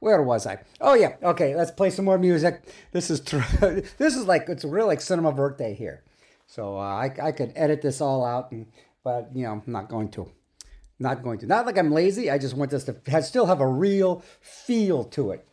[0.00, 0.58] where was I?
[0.80, 1.16] Oh yeah.
[1.22, 2.62] Okay, let's play some more music.
[2.92, 3.38] This is tr-
[3.98, 6.02] this is like it's real like cinema verite here.
[6.46, 8.66] So uh, I I could edit this all out, and,
[9.04, 10.30] but you know I'm not going to.
[10.98, 11.46] Not going to.
[11.46, 12.30] Not like I'm lazy.
[12.30, 15.46] I just want this to have, still have a real feel to it.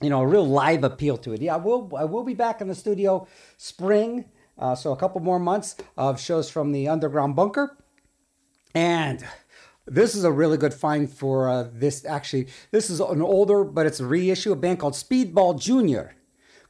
[0.00, 1.42] You know, a real live appeal to it.
[1.42, 1.90] Yeah, I will.
[1.96, 3.26] I will be back in the studio
[3.56, 4.26] spring.
[4.58, 7.76] Uh, so a couple more months of shows from the Underground Bunker.
[8.74, 9.24] And
[9.86, 12.04] this is a really good find for uh, this.
[12.04, 14.52] Actually, this is an older, but it's a reissue.
[14.52, 16.14] A band called Speedball Junior,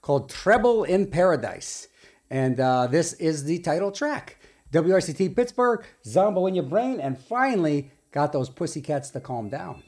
[0.00, 1.88] called Treble in Paradise,
[2.30, 4.37] and uh, this is the title track.
[4.72, 9.82] WRCT Pittsburgh, Zombo in your brain, and finally got those pussycats to calm down.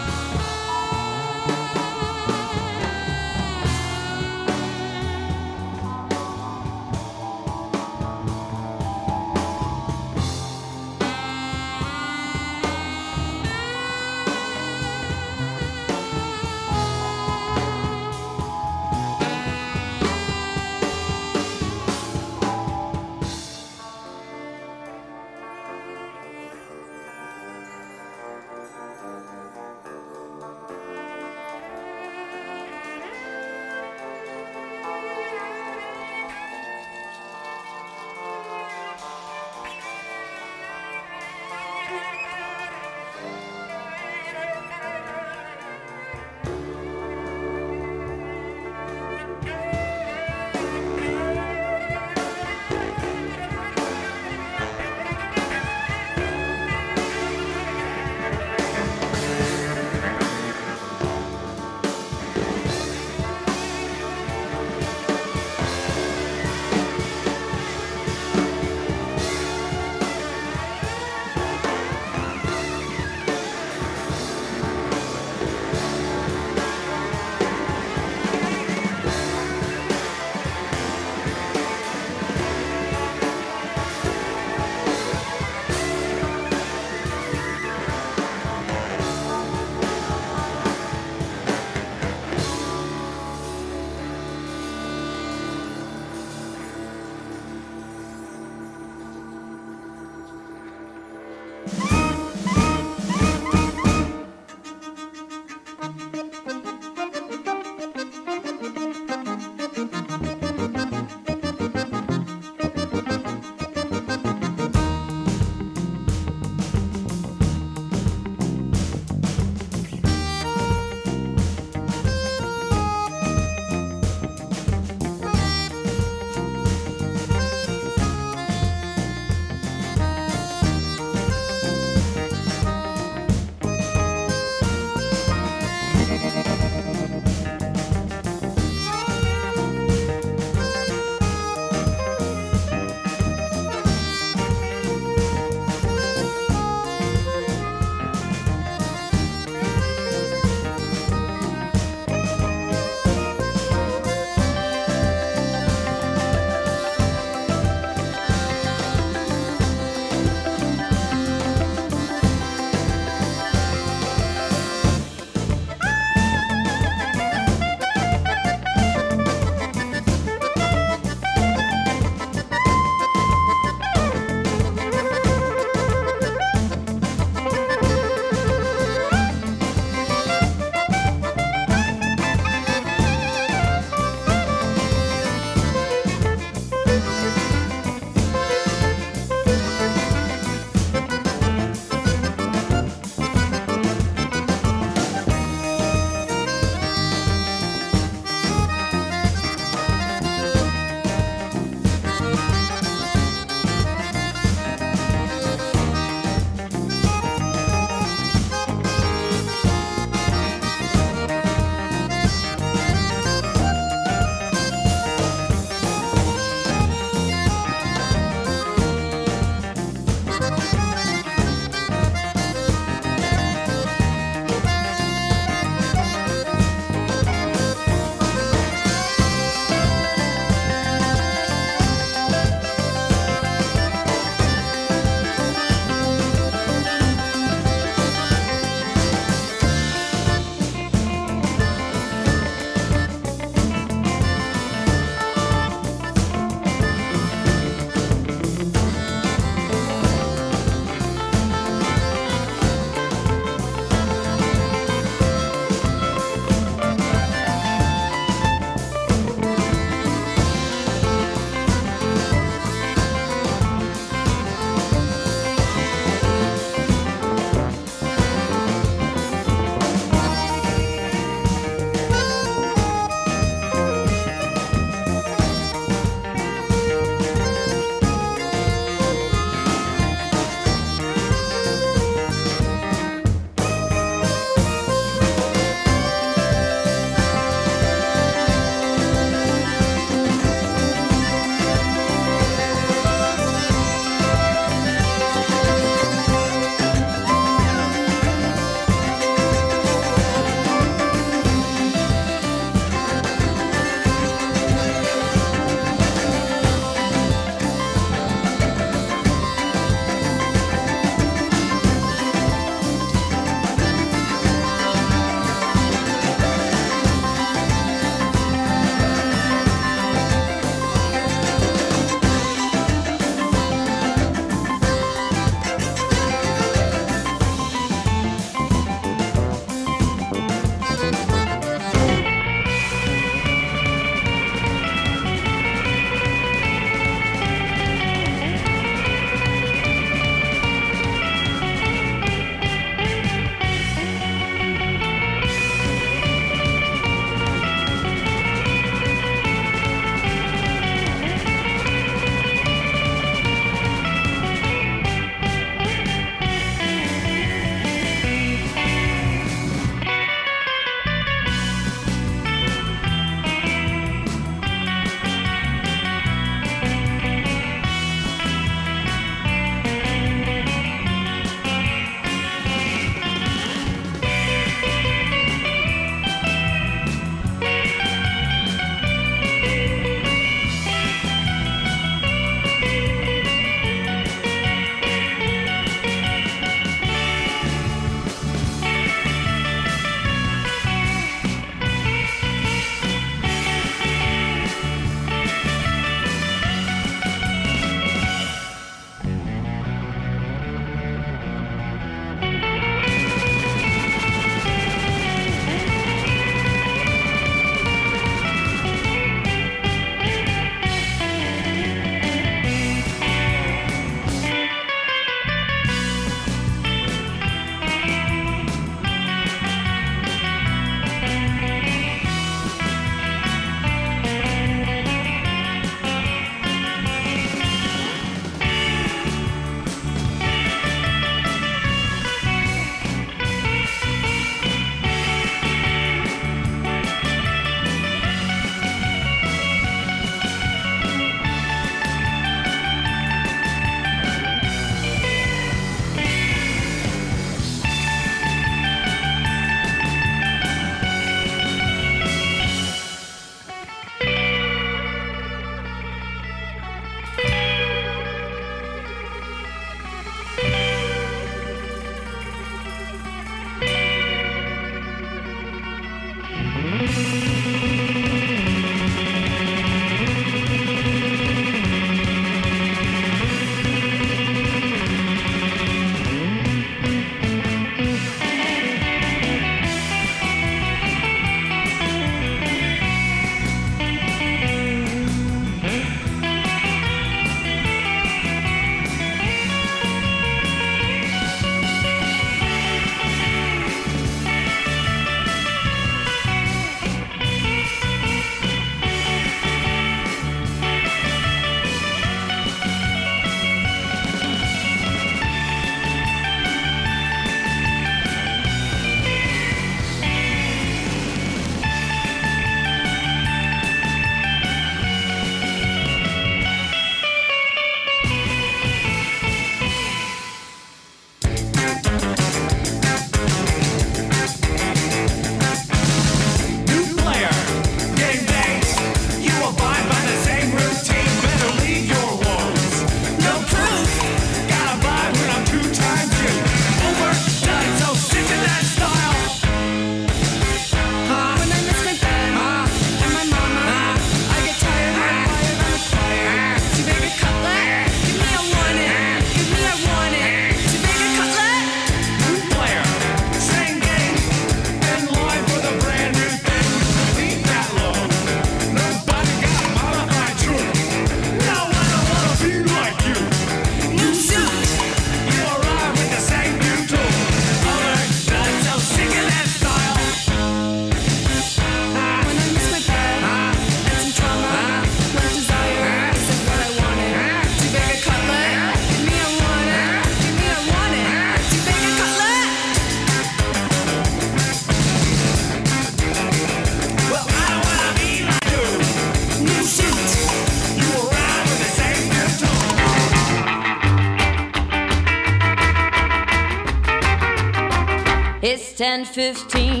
[599.01, 600.00] 10, 15.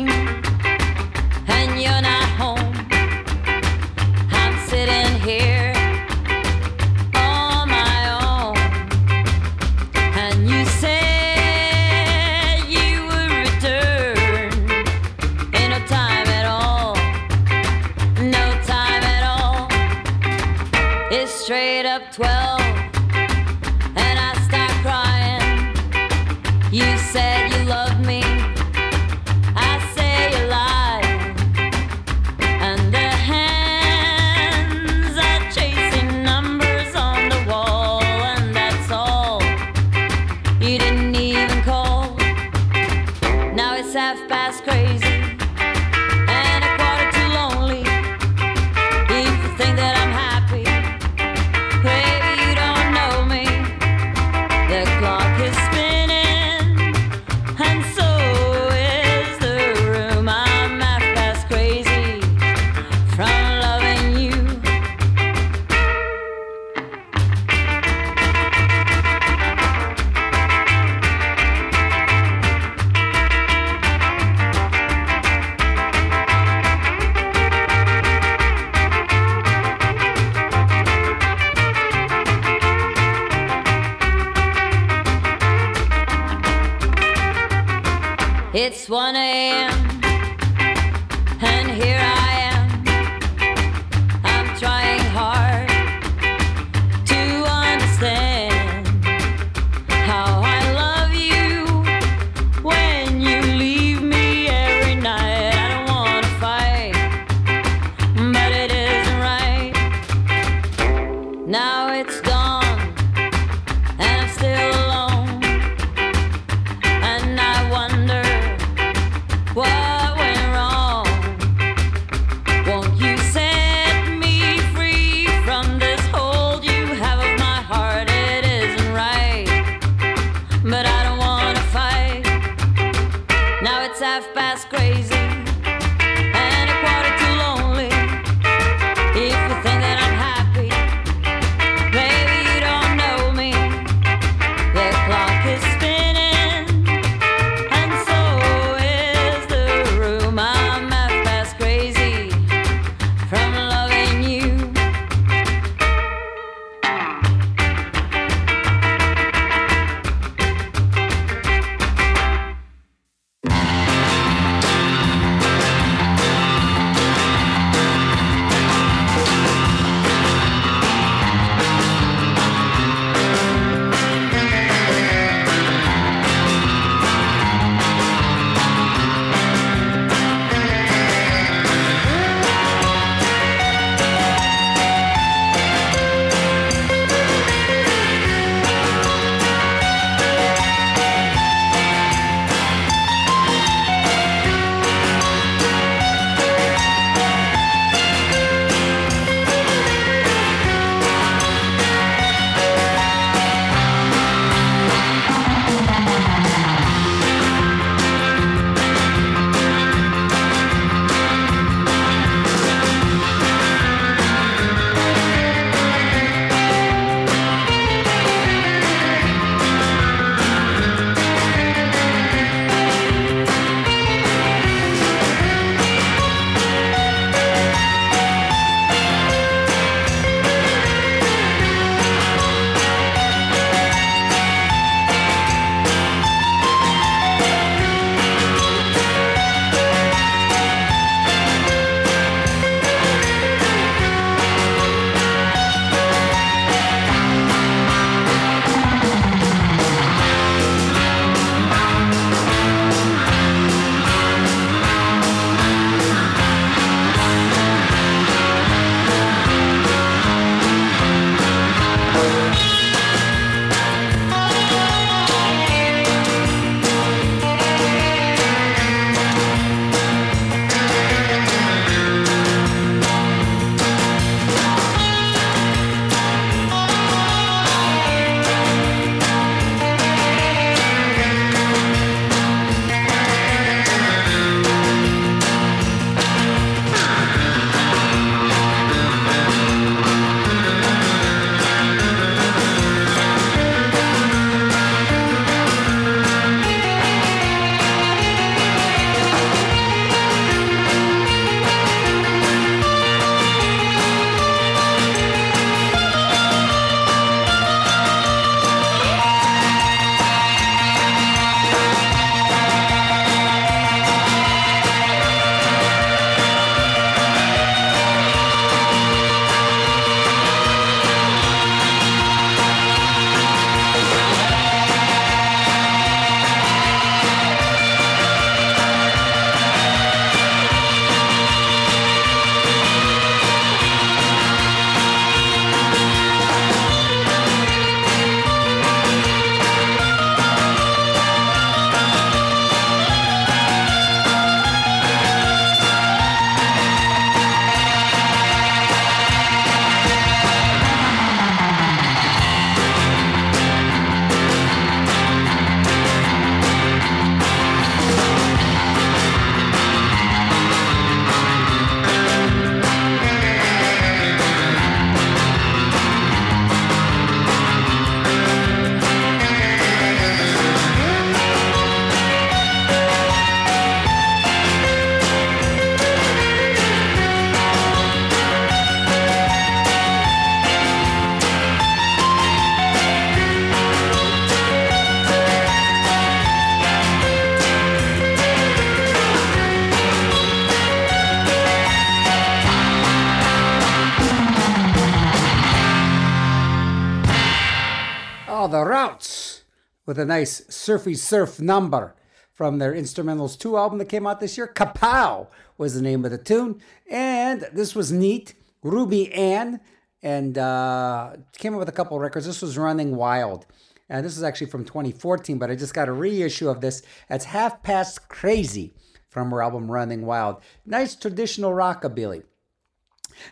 [400.11, 402.13] With a nice surfy surf number
[402.51, 404.67] from their Instrumentals 2 album that came out this year.
[404.67, 405.47] Kapow
[405.77, 406.81] was the name of the tune.
[407.09, 408.53] And this was neat.
[408.83, 409.79] Ruby Ann
[410.21, 412.45] and uh, came up with a couple records.
[412.45, 413.65] This was Running Wild.
[414.09, 417.03] And this is actually from 2014, but I just got a reissue of this.
[417.29, 418.93] That's Half Past Crazy
[419.29, 420.61] from her album Running Wild.
[420.85, 422.43] Nice traditional rockabilly.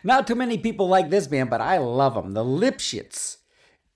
[0.04, 2.32] Not too many people like this band, but I love them.
[2.32, 3.38] The Lipschitz.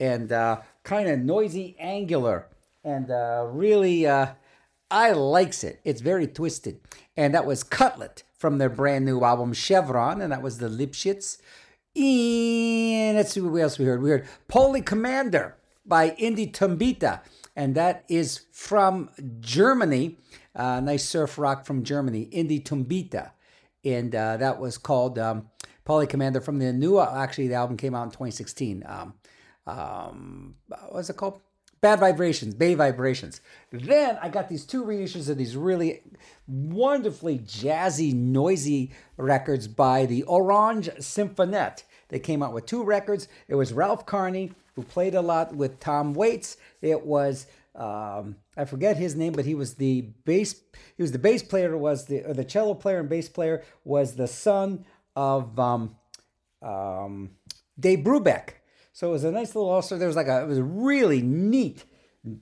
[0.00, 2.48] And uh, kind of noisy, angular,
[2.84, 4.34] and uh, really, uh,
[4.90, 5.80] I likes it.
[5.84, 6.80] It's very twisted.
[7.16, 11.38] And that was Cutlet from their brand new album Chevron, and that was the Lipschitz.
[11.96, 14.02] And let's see what else we heard.
[14.02, 15.56] We heard Poly Commander
[15.86, 17.20] by Indy Tumbita,
[17.56, 20.18] and that is from Germany.
[20.54, 23.30] Uh, nice surf rock from Germany, Indy Tumbita.
[23.84, 25.48] And uh, that was called um,
[25.84, 28.82] Poly Commander from the new, actually, the album came out in 2016.
[28.86, 29.14] Um,
[29.66, 30.54] um,
[30.90, 31.40] what's it called?
[31.84, 33.42] Bad Vibrations, Bay Vibrations.
[33.70, 36.00] Then I got these two reissues of these really
[36.48, 41.82] wonderfully jazzy, noisy records by the Orange Symphonette.
[42.08, 43.28] They came out with two records.
[43.48, 46.56] It was Ralph Carney, who played a lot with Tom Waits.
[46.80, 50.58] It was um, I forget his name, but he was the bass.
[50.96, 51.76] He was the bass player.
[51.76, 55.96] Was the the cello player and bass player was the son of um,
[56.62, 57.32] um,
[57.78, 58.54] Dave Brubeck.
[58.94, 59.98] So it was a nice little also.
[59.98, 61.84] There was like a it was really neat,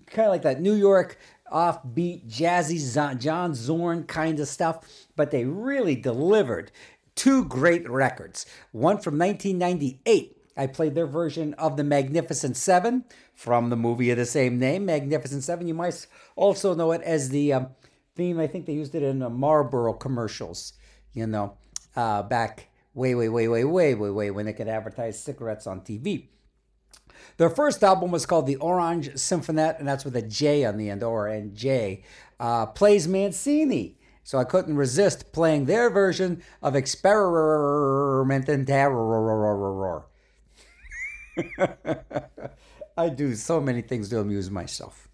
[0.06, 1.16] kind of like that New York
[1.50, 4.86] offbeat jazzy John Zorn kind of stuff.
[5.16, 6.70] But they really delivered
[7.14, 8.44] two great records.
[8.70, 10.36] One from 1998.
[10.54, 14.84] I played their version of the Magnificent Seven from the movie of the same name,
[14.84, 15.66] Magnificent Seven.
[15.66, 16.06] You might
[16.36, 17.68] also know it as the um,
[18.14, 18.38] theme.
[18.38, 20.74] I think they used it in the Marlboro commercials.
[21.14, 21.56] You know,
[21.96, 25.80] uh, back way, way, way, way, way, way, way when they could advertise cigarettes on
[25.80, 26.28] TV.
[27.42, 30.88] Their first album was called The Orange Symphonette, and that's with a J on the
[30.88, 32.04] end, or and J.
[32.38, 33.96] Uh, plays Mancini.
[34.22, 40.04] So I couldn't resist playing their version of Experiment in Terror.
[42.96, 45.08] I do so many things to amuse myself.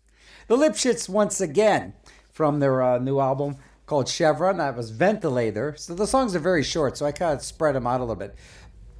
[0.48, 1.94] The Lipschitz, once again,
[2.30, 3.56] from their uh, new album
[3.86, 4.58] called Chevron.
[4.58, 5.76] That was Ventilator.
[5.78, 8.16] So the songs are very short, so I kind of spread them out a little
[8.16, 8.34] bit.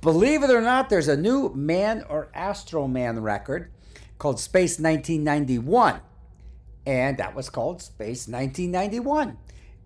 [0.01, 3.71] Believe it or not, there's a new Man or Astro Man record
[4.19, 6.01] called Space 1991.
[6.87, 9.37] And that was called Space 1991.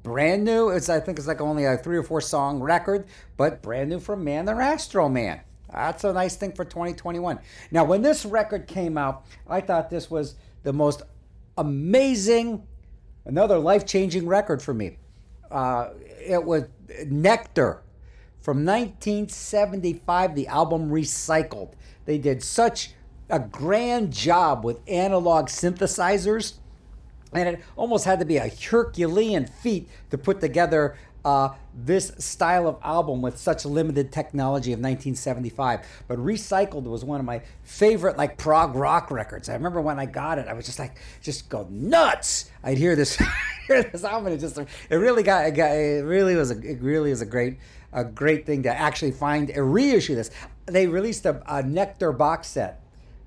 [0.02, 0.68] Brand new.
[0.68, 3.06] It's I think it's like only a three or four song record,
[3.36, 5.40] but brand new from Man or Astro Man.
[5.72, 7.39] That's a nice thing for 2021.
[7.70, 11.02] Now, when this record came out, I thought this was the most
[11.56, 12.66] amazing,
[13.24, 14.98] another life changing record for me.
[15.51, 15.90] Uh,
[16.20, 16.64] it was
[17.05, 17.81] Nektar
[18.43, 21.73] from 1975, the album Recycled.
[22.05, 22.93] They did such
[23.31, 26.55] a grand job with analog synthesizers,
[27.32, 32.66] and it almost had to be a Herculean feat to put together uh, this style
[32.66, 35.81] of album with such limited technology of 1975.
[36.09, 39.48] But Recycled was one of my favorite like prog rock records.
[39.48, 42.51] I remember when I got it, I was just like, just go nuts.
[42.64, 43.16] I'd hear this,
[43.69, 46.59] hear this album, and it just, it really got, it, got, it really was a,
[46.59, 47.59] it really was a great,
[47.93, 50.31] a great thing to actually find a reissue this.
[50.66, 52.81] They released a, a Nektar box set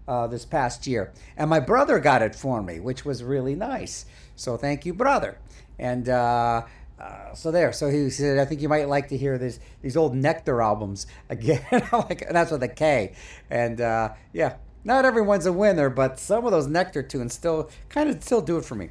[0.08, 4.06] uh, this past year, and my brother got it for me, which was really nice.
[4.36, 5.38] So thank you, brother.
[5.78, 6.64] And uh,
[7.00, 7.74] uh, so there.
[7.74, 11.08] So he said, I think you might like to hear this these old Nektar albums
[11.30, 11.66] again.
[11.92, 13.14] like that's with a K.
[13.50, 18.10] And uh, yeah, not everyone's a winner, but some of those Nektar tunes still kind
[18.10, 18.90] of still do it for me.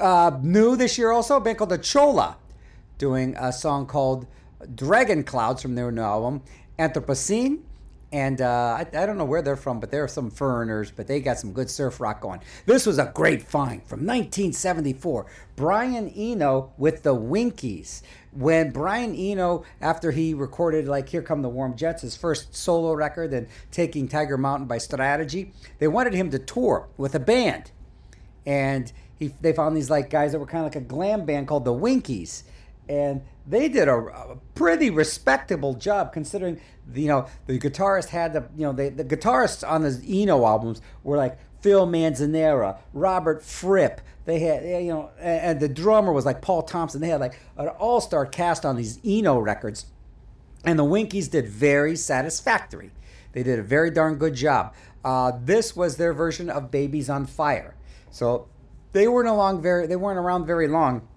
[0.00, 2.36] Uh, new this year also a band called the Chola,
[2.98, 4.26] doing a song called
[4.74, 6.42] Dragon Clouds from their new album
[6.78, 7.62] Anthropocene.
[8.12, 11.18] And uh, I, I don't know where they're from, but they're some foreigners, but they
[11.20, 12.40] got some good surf rock going.
[12.66, 15.26] This was a great find from 1974.
[15.56, 18.02] Brian Eno with the Winkies.
[18.32, 22.92] When Brian Eno, after he recorded like Here Come the Warm Jets, his first solo
[22.92, 27.70] record, and Taking Tiger Mountain by Strategy, they wanted him to tour with a band.
[28.44, 31.48] And he, they found these like guys that were kind of like a glam band
[31.48, 32.44] called the Winkies.
[32.90, 36.60] And they did a, a pretty respectable job considering
[36.94, 40.80] you know the guitarist had the you know they, the guitarists on the Eno albums
[41.02, 44.00] were like Phil Manzanera, Robert Fripp.
[44.24, 47.00] They had they, you know and, and the drummer was like Paul Thompson.
[47.00, 49.86] They had like an all-star cast on these Eno records.
[50.64, 52.92] And the Winkies did very satisfactory.
[53.32, 54.74] They did a very darn good job.
[55.04, 57.74] Uh, this was their version of Babies on Fire.
[58.10, 58.48] So
[58.92, 61.08] they weren't along very they weren't around very long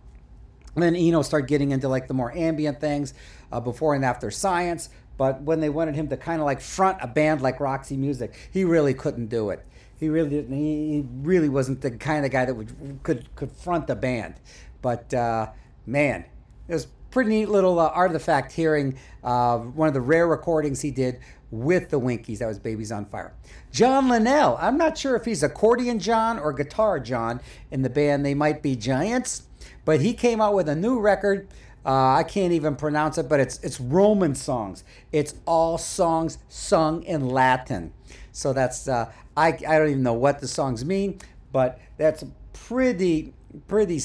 [0.84, 3.14] then Eno started getting into like the more ambient things,
[3.52, 4.90] uh, before and after science.
[5.18, 8.34] but when they wanted him to kind of like front a band like Roxy Music,
[8.52, 9.66] he really couldn't do it.
[10.00, 10.56] He really didn't.
[10.56, 14.36] He really wasn't the kind of guy that would could could front a band.
[14.82, 15.52] But uh,
[15.86, 16.26] man,
[16.68, 20.92] it was pretty neat little uh, artifact hearing uh, one of the rare recordings he
[20.92, 21.20] did
[21.50, 22.40] with the Winkies.
[22.40, 23.34] That was Babies on Fire.
[23.72, 24.58] John Linnell.
[24.60, 27.40] I'm not sure if he's accordion John or guitar John
[27.72, 28.26] in the band.
[28.26, 29.44] They might be giants,
[29.86, 31.48] but he came out with a new record.
[31.86, 34.84] Uh, I can't even pronounce it, but it's it's Roman songs.
[35.12, 37.94] It's all songs sung in Latin.
[38.32, 41.20] So that's uh, I I don't even know what the songs mean,
[41.52, 43.34] but that's pretty
[43.68, 44.02] pretty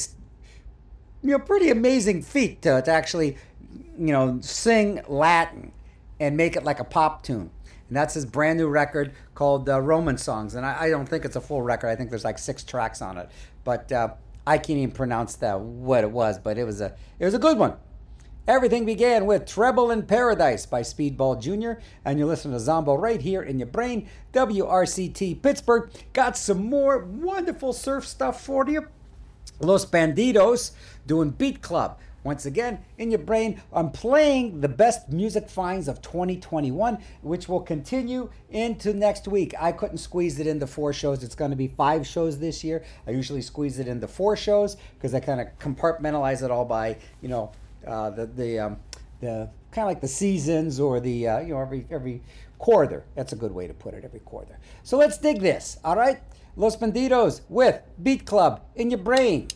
[1.22, 3.38] you know pretty amazing feat to, to actually
[3.98, 5.72] you know sing Latin
[6.20, 7.50] and make it like a pop tune.
[7.88, 10.54] And that's his brand new record called uh, Roman Songs.
[10.54, 11.88] And I, I don't think it's a full record.
[11.88, 13.28] I think there's like six tracks on it.
[13.64, 14.10] But uh,
[14.46, 16.38] I can't even pronounce that what it was.
[16.38, 17.74] But it was a it was a good one.
[18.48, 21.80] Everything began with Treble in Paradise by Speedball Jr.
[22.04, 24.08] And you listen to Zombo right here in your brain.
[24.32, 28.88] WRCT Pittsburgh got some more wonderful surf stuff for you.
[29.60, 30.72] Los Bandidos
[31.06, 31.98] doing Beat Club.
[32.22, 37.60] Once again, in your brain, I'm playing the best music finds of 2021, which will
[37.60, 39.54] continue into next week.
[39.58, 41.24] I couldn't squeeze it into four shows.
[41.24, 42.84] It's going to be five shows this year.
[43.06, 46.98] I usually squeeze it into four shows because I kind of compartmentalize it all by,
[47.22, 47.52] you know,
[47.86, 48.76] uh, the the um,
[49.20, 52.22] the kind of like the seasons or the uh, you know every every
[52.58, 53.04] quarter.
[53.14, 54.04] That's a good way to put it.
[54.04, 54.58] Every quarter.
[54.82, 55.78] So let's dig this.
[55.84, 56.20] All right,
[56.56, 59.48] Los Bandidos with Beat Club in your brain.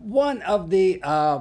[0.00, 1.40] one of the uh,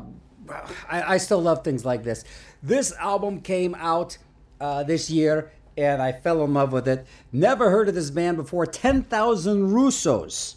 [0.90, 2.24] I, I still love things like this.
[2.62, 4.18] This album came out
[4.60, 7.06] uh, this year and i fell in love with it.
[7.32, 8.66] Never heard of this band before.
[8.66, 10.56] 10000 russos.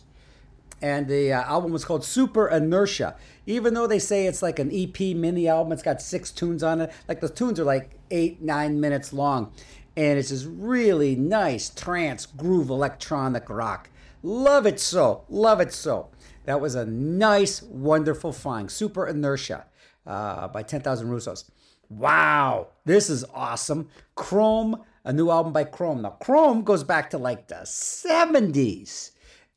[0.80, 3.14] And the uh, album was called super inertia.
[3.46, 6.80] Even though they say it's like an ep mini album it's got six tunes on
[6.80, 6.92] it.
[7.08, 9.52] Like the tunes are like eight nine minutes long.
[9.96, 13.90] And it's this really nice trance groove electronic rock.
[14.24, 16.08] Love it so love it so
[16.44, 18.70] that was a nice, wonderful find.
[18.70, 19.66] Super Inertia
[20.06, 21.50] uh, by 10,000 Russos.
[21.88, 23.88] Wow, this is awesome.
[24.14, 26.02] Chrome, a new album by Chrome.
[26.02, 29.10] Now, Chrome goes back to like the 70s.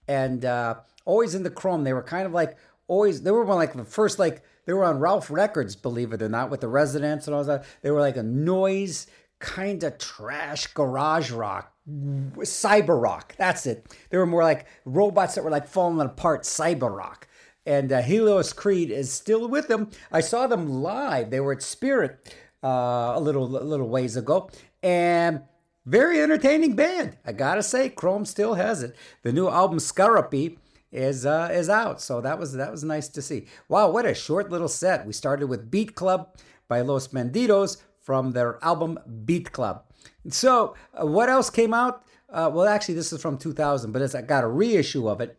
[0.08, 2.58] And uh, always in the Chrome, they were kind of like,
[2.88, 6.30] always, they were like the first, like, they were on Ralph Records, believe it or
[6.30, 7.66] not, with the residents and all that.
[7.82, 9.08] They were like a noise,
[9.40, 13.36] kind of trash garage rock cyber rock.
[13.38, 13.96] That's it.
[14.10, 17.28] They were more like robots that were like falling apart, cyber rock.
[17.66, 19.90] And uh, Helios Creed is still with them.
[20.12, 21.32] I saw them live.
[21.32, 24.50] They were at Spirit uh, a little a little ways ago,
[24.84, 25.42] and
[25.86, 27.18] very entertaining band.
[27.26, 28.96] I gotta say, Chrome still has it.
[29.24, 30.58] The new album Scaropy
[30.92, 33.46] is uh, is out, so that was that was nice to see.
[33.68, 35.06] Wow, what a short little set.
[35.06, 36.36] We started with Beat Club
[36.68, 39.85] by Los Bandidos from their album Beat Club.
[40.30, 42.04] So, uh, what else came out?
[42.30, 45.38] Uh, well, actually, this is from 2000, but it's I got a reissue of it,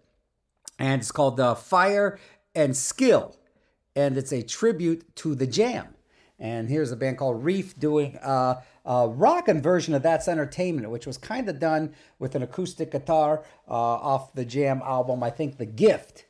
[0.79, 2.19] and it's called uh, Fire
[2.55, 3.37] and Skill,
[3.95, 5.89] and it's a tribute to the Jam.
[6.39, 11.07] And here's a band called Reef doing uh, a rockin' version of That's Entertainment, which
[11.07, 15.57] was kind of done with an acoustic guitar uh, off the Jam album, I think
[15.57, 16.26] The Gift.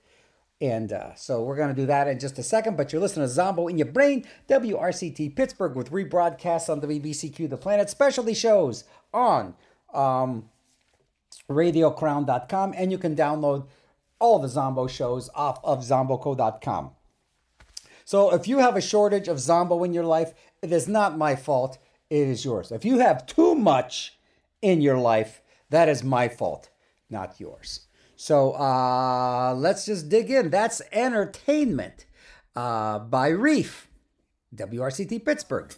[0.60, 2.76] And uh, so we're going to do that in just a second.
[2.76, 7.56] But you're listening to Zombo in Your Brain, WRCT Pittsburgh, with rebroadcasts on WBCQ The
[7.58, 9.54] Planet, specialty shows on
[9.92, 10.48] um,
[11.50, 12.74] radiocrown.com.
[12.76, 13.66] And you can download
[14.18, 16.92] all the Zombo shows off of zomboco.com.
[18.04, 21.36] So if you have a shortage of Zombo in your life, it is not my
[21.36, 21.76] fault.
[22.08, 22.70] It is yours.
[22.70, 24.16] If you have too much
[24.62, 26.70] in your life, that is my fault,
[27.10, 27.85] not yours.
[28.16, 30.50] So uh, let's just dig in.
[30.50, 32.06] That's Entertainment
[32.56, 33.88] uh, by Reef,
[34.54, 35.74] WRCT Pittsburgh.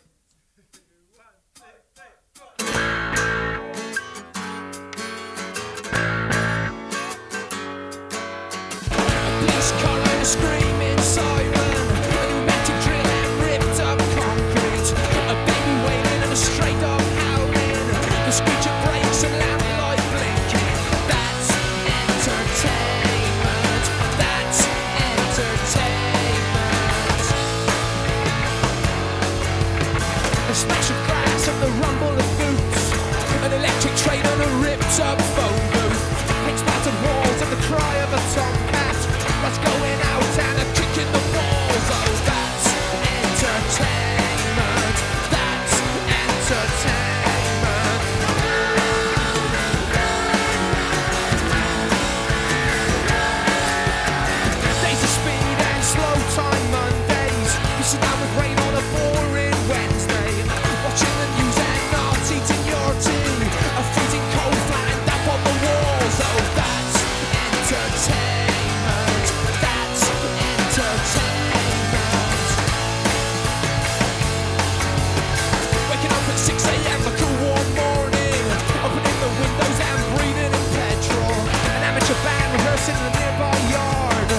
[82.89, 84.31] in the nearby yard,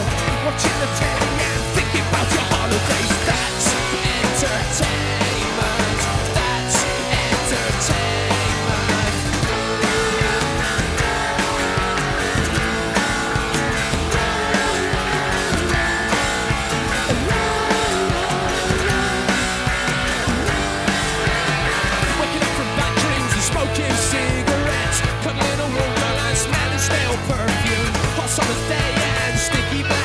[0.46, 3.14] watching the telly and thinking about your holidays.
[3.30, 5.19] That's entertainment.
[28.40, 28.94] summer's day
[29.28, 29.99] and sticky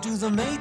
[0.00, 0.59] do the maid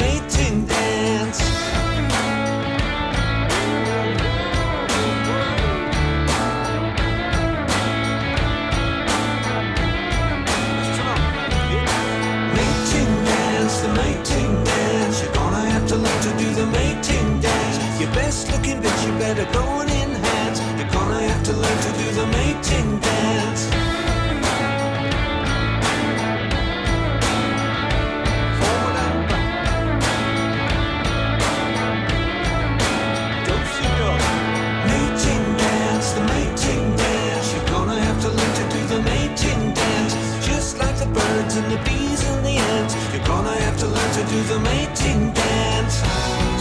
[0.00, 1.40] mating dance.
[12.56, 15.22] Mating dance, the mating dance.
[15.22, 18.00] You're gonna have to learn to do the mating dance.
[18.00, 20.58] You're best looking, but you better go and enhance.
[20.78, 23.79] You're gonna have to learn to do the mating dance.
[41.62, 42.94] and the bees and the ants.
[43.12, 45.96] You're gonna have to learn to do the mating dance.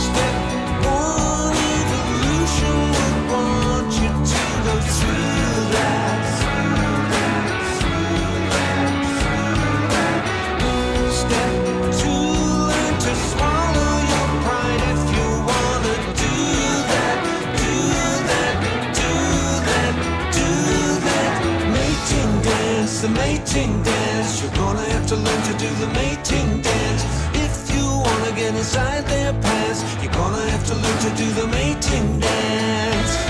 [0.06, 0.36] Step
[0.84, 6.20] one, evolution would want you to go through that.
[6.40, 7.48] Through that,
[7.80, 8.88] through that,
[9.20, 10.22] through that.
[11.22, 11.54] Step
[12.00, 12.26] two,
[12.70, 16.36] learn to swallow your pride if you wanna do
[16.92, 17.18] that,
[17.62, 17.76] do
[18.30, 18.56] that,
[19.00, 19.14] do
[19.70, 19.94] that,
[20.38, 20.50] do
[21.08, 21.34] that.
[21.76, 23.99] Mating dance, the mating dance.
[24.42, 27.04] You're gonna have to learn to do the mating dance.
[27.34, 31.48] If you wanna get inside their pants, you're gonna have to learn to do the
[31.48, 33.29] mating dance.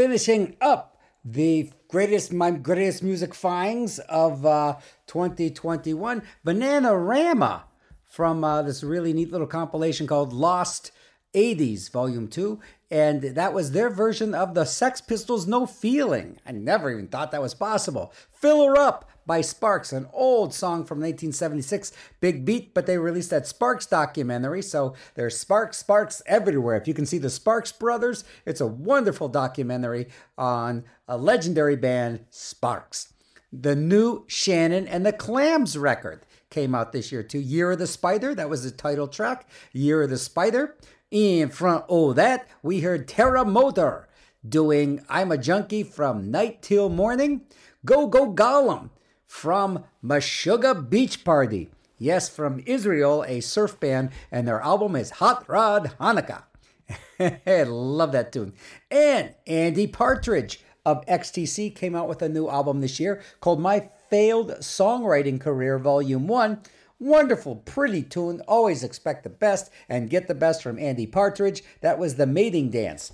[0.00, 4.74] Finishing up the greatest my greatest music finds of uh,
[5.08, 7.64] 2021, Bananarama
[8.06, 10.90] from uh, this really neat little compilation called Lost
[11.34, 12.58] 80s Volume 2.
[12.90, 16.38] And that was their version of the Sex Pistols' No Feeling.
[16.46, 18.14] I never even thought that was possible.
[18.32, 23.30] Fill Her Up by Sparks, an old song from 1976, Big Beat, but they released
[23.30, 24.62] that Sparks documentary.
[24.62, 26.76] So there's Sparks, Sparks everywhere.
[26.76, 32.24] If you can see the Sparks Brothers, it's a wonderful documentary on a legendary band,
[32.30, 33.12] Sparks.
[33.52, 37.38] The new Shannon and the Clams record came out this year too.
[37.40, 39.48] Year of the Spider, that was the title track.
[39.72, 40.76] Year of the Spider.
[41.10, 44.08] In front of that, we heard Terra Motor
[44.48, 47.42] doing I'm a Junkie from Night Till Morning.
[47.84, 48.90] Go Go Gollum
[49.30, 51.70] from Meshuggah Beach Party.
[51.98, 56.42] Yes, from Israel, a surf band, and their album is Hot Rod Hanukkah.
[57.46, 58.54] I love that tune.
[58.90, 63.88] And Andy Partridge of XTC came out with a new album this year called My
[64.10, 66.60] Failed Songwriting Career Volume 1.
[66.98, 68.42] Wonderful, pretty tune.
[68.48, 71.62] Always expect the best and get the best from Andy Partridge.
[71.82, 73.12] That was the mating dance.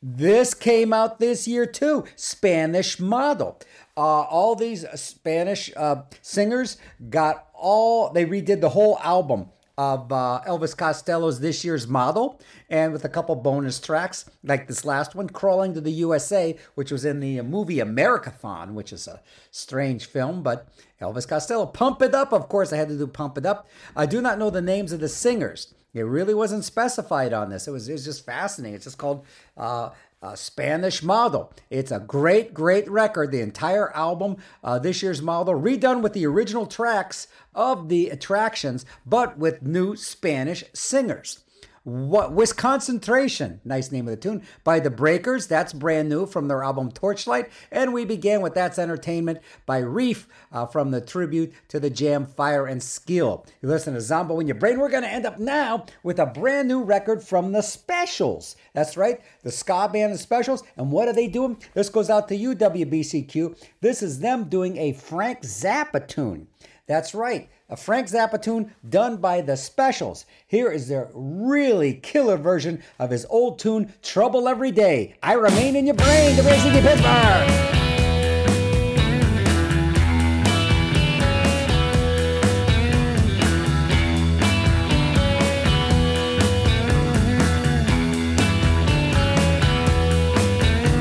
[0.00, 2.04] This came out this year too.
[2.14, 3.58] Spanish Model.
[3.98, 6.76] Uh, all these Spanish uh, singers
[7.10, 12.92] got all, they redid the whole album of uh, Elvis Costello's This Year's Model, and
[12.92, 17.04] with a couple bonus tracks, like this last one, Crawling to the USA, which was
[17.04, 19.20] in the movie Americathon, which is a
[19.50, 20.68] strange film, but
[21.00, 21.66] Elvis Costello.
[21.66, 23.68] Pump It Up, of course, I had to do Pump It Up.
[23.96, 25.74] I do not know the names of the singers.
[25.94, 27.66] It really wasn't specified on this.
[27.66, 28.76] It was, it was just fascinating.
[28.76, 29.24] It's just called
[29.56, 29.90] uh,
[30.22, 31.52] uh, Spanish Model.
[31.70, 33.30] It's a great, great record.
[33.30, 38.84] The entire album, uh, this year's model, redone with the original tracks of the attractions,
[39.06, 41.44] but with new Spanish singers.
[41.88, 45.46] What Wisconcentration, nice name of the tune, by the Breakers.
[45.46, 47.48] That's brand new from their album Torchlight.
[47.72, 52.26] And we began with That's Entertainment by Reef uh, from the tribute to the jam
[52.26, 53.46] Fire and Skill.
[53.62, 54.78] You listen to Zombo in your brain.
[54.78, 58.56] We're going to end up now with a brand new record from the Specials.
[58.74, 60.64] That's right, the ska band, the Specials.
[60.76, 61.56] And what are they doing?
[61.72, 63.58] This goes out to you, WBCQ.
[63.80, 66.48] This is them doing a Frank Zappa tune.
[66.88, 70.24] That's right, a Frank Zappa tune done by the Specials.
[70.46, 75.14] Here is their really killer version of his old tune, Trouble Every Day.
[75.22, 77.04] I remain in your brain, the Racing Pittsburgh.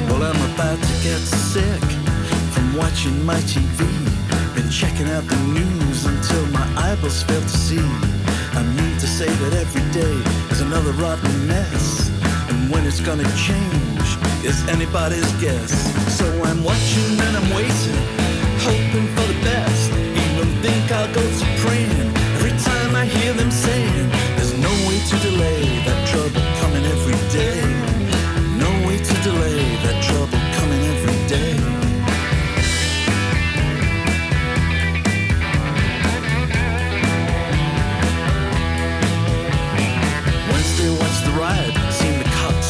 [0.09, 1.81] Well, I'm about to get sick
[2.51, 3.86] from watching my TV.
[10.87, 12.09] Another rotten mess.
[12.49, 14.07] And when it's gonna change
[14.43, 15.71] is anybody's guess.
[16.17, 18.01] So I'm watching and I'm waiting,
[18.59, 19.91] hoping for the best.
[19.91, 24.99] Even think I'll go to praying every time I hear them saying there's no way
[24.99, 27.76] to delay that trouble coming every day.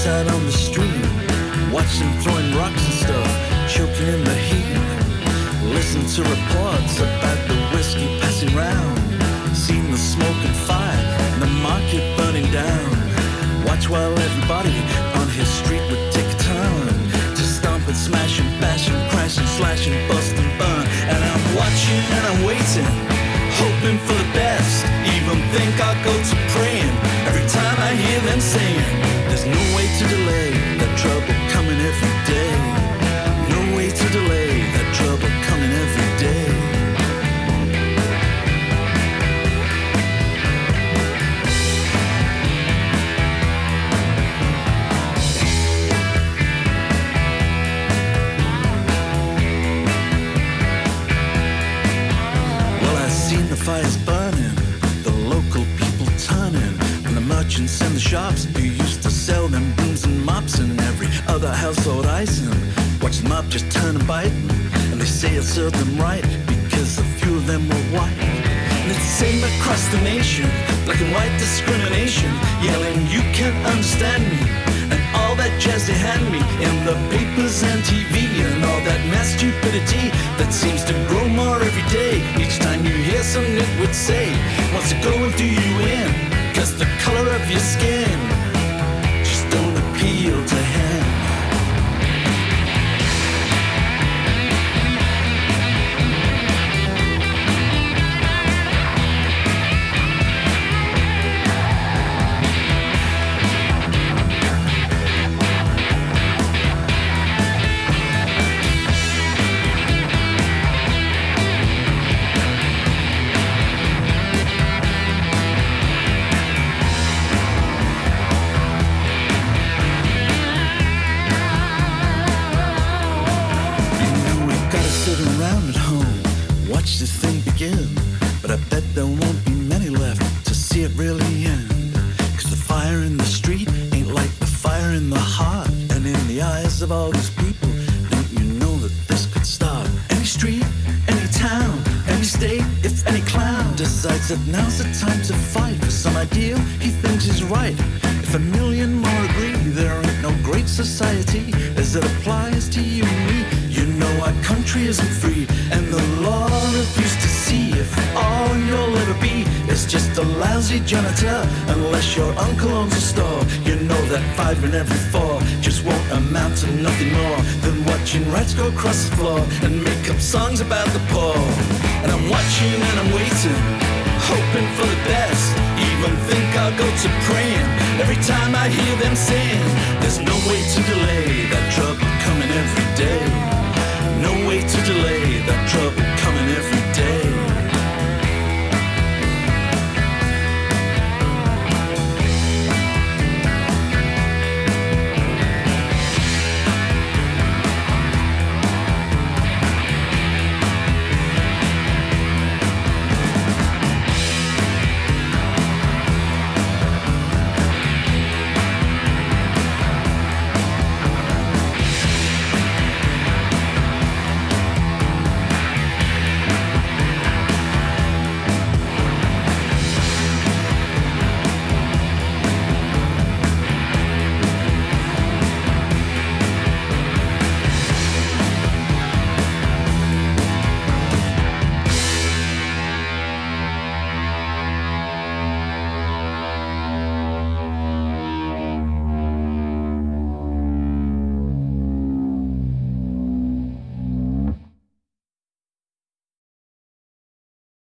[0.08, 1.06] The cops out on the street.
[1.72, 3.30] Watch them throwing rocks and stuff,
[3.68, 4.78] choking in the heat.
[5.74, 8.98] Listen to reports about the whiskey passing round.
[9.56, 12.90] Seen the smoke and fire, and the market burning down.
[13.66, 14.78] Watch while everybody
[15.20, 16.94] on his street would take a turn
[17.36, 20.86] to stomp and smash and bash and crash and slash and bust and burn.
[21.12, 22.92] And I'm watching and I'm waiting,
[23.60, 24.86] hoping for the best.
[25.16, 28.84] Even think I'll go to praying time I hear them saying,
[29.28, 32.52] There's no way to delay that trouble coming every day.
[33.54, 36.68] No way to delay that trouble coming every day.
[57.58, 61.52] Merchants and the shops who used to sell them brooms and mops and every other
[61.52, 62.54] household item.
[63.02, 64.32] Watch them up just turn and bite,
[64.92, 68.22] and they say it served them right because a few of them were white.
[68.82, 70.46] And it's the same across the nation,
[70.86, 72.30] black and white discrimination,
[72.62, 74.42] yelling, You can't understand me.
[74.94, 79.02] And all that jazz they hand me in the papers and TV and all that
[79.10, 82.22] mass stupidity that seems to grow more every day.
[82.38, 84.30] Each time you hear something it would say,
[84.74, 86.37] What's it going to you in?
[86.58, 88.20] Cause the color of your skin
[89.24, 91.27] just don't appeal to him.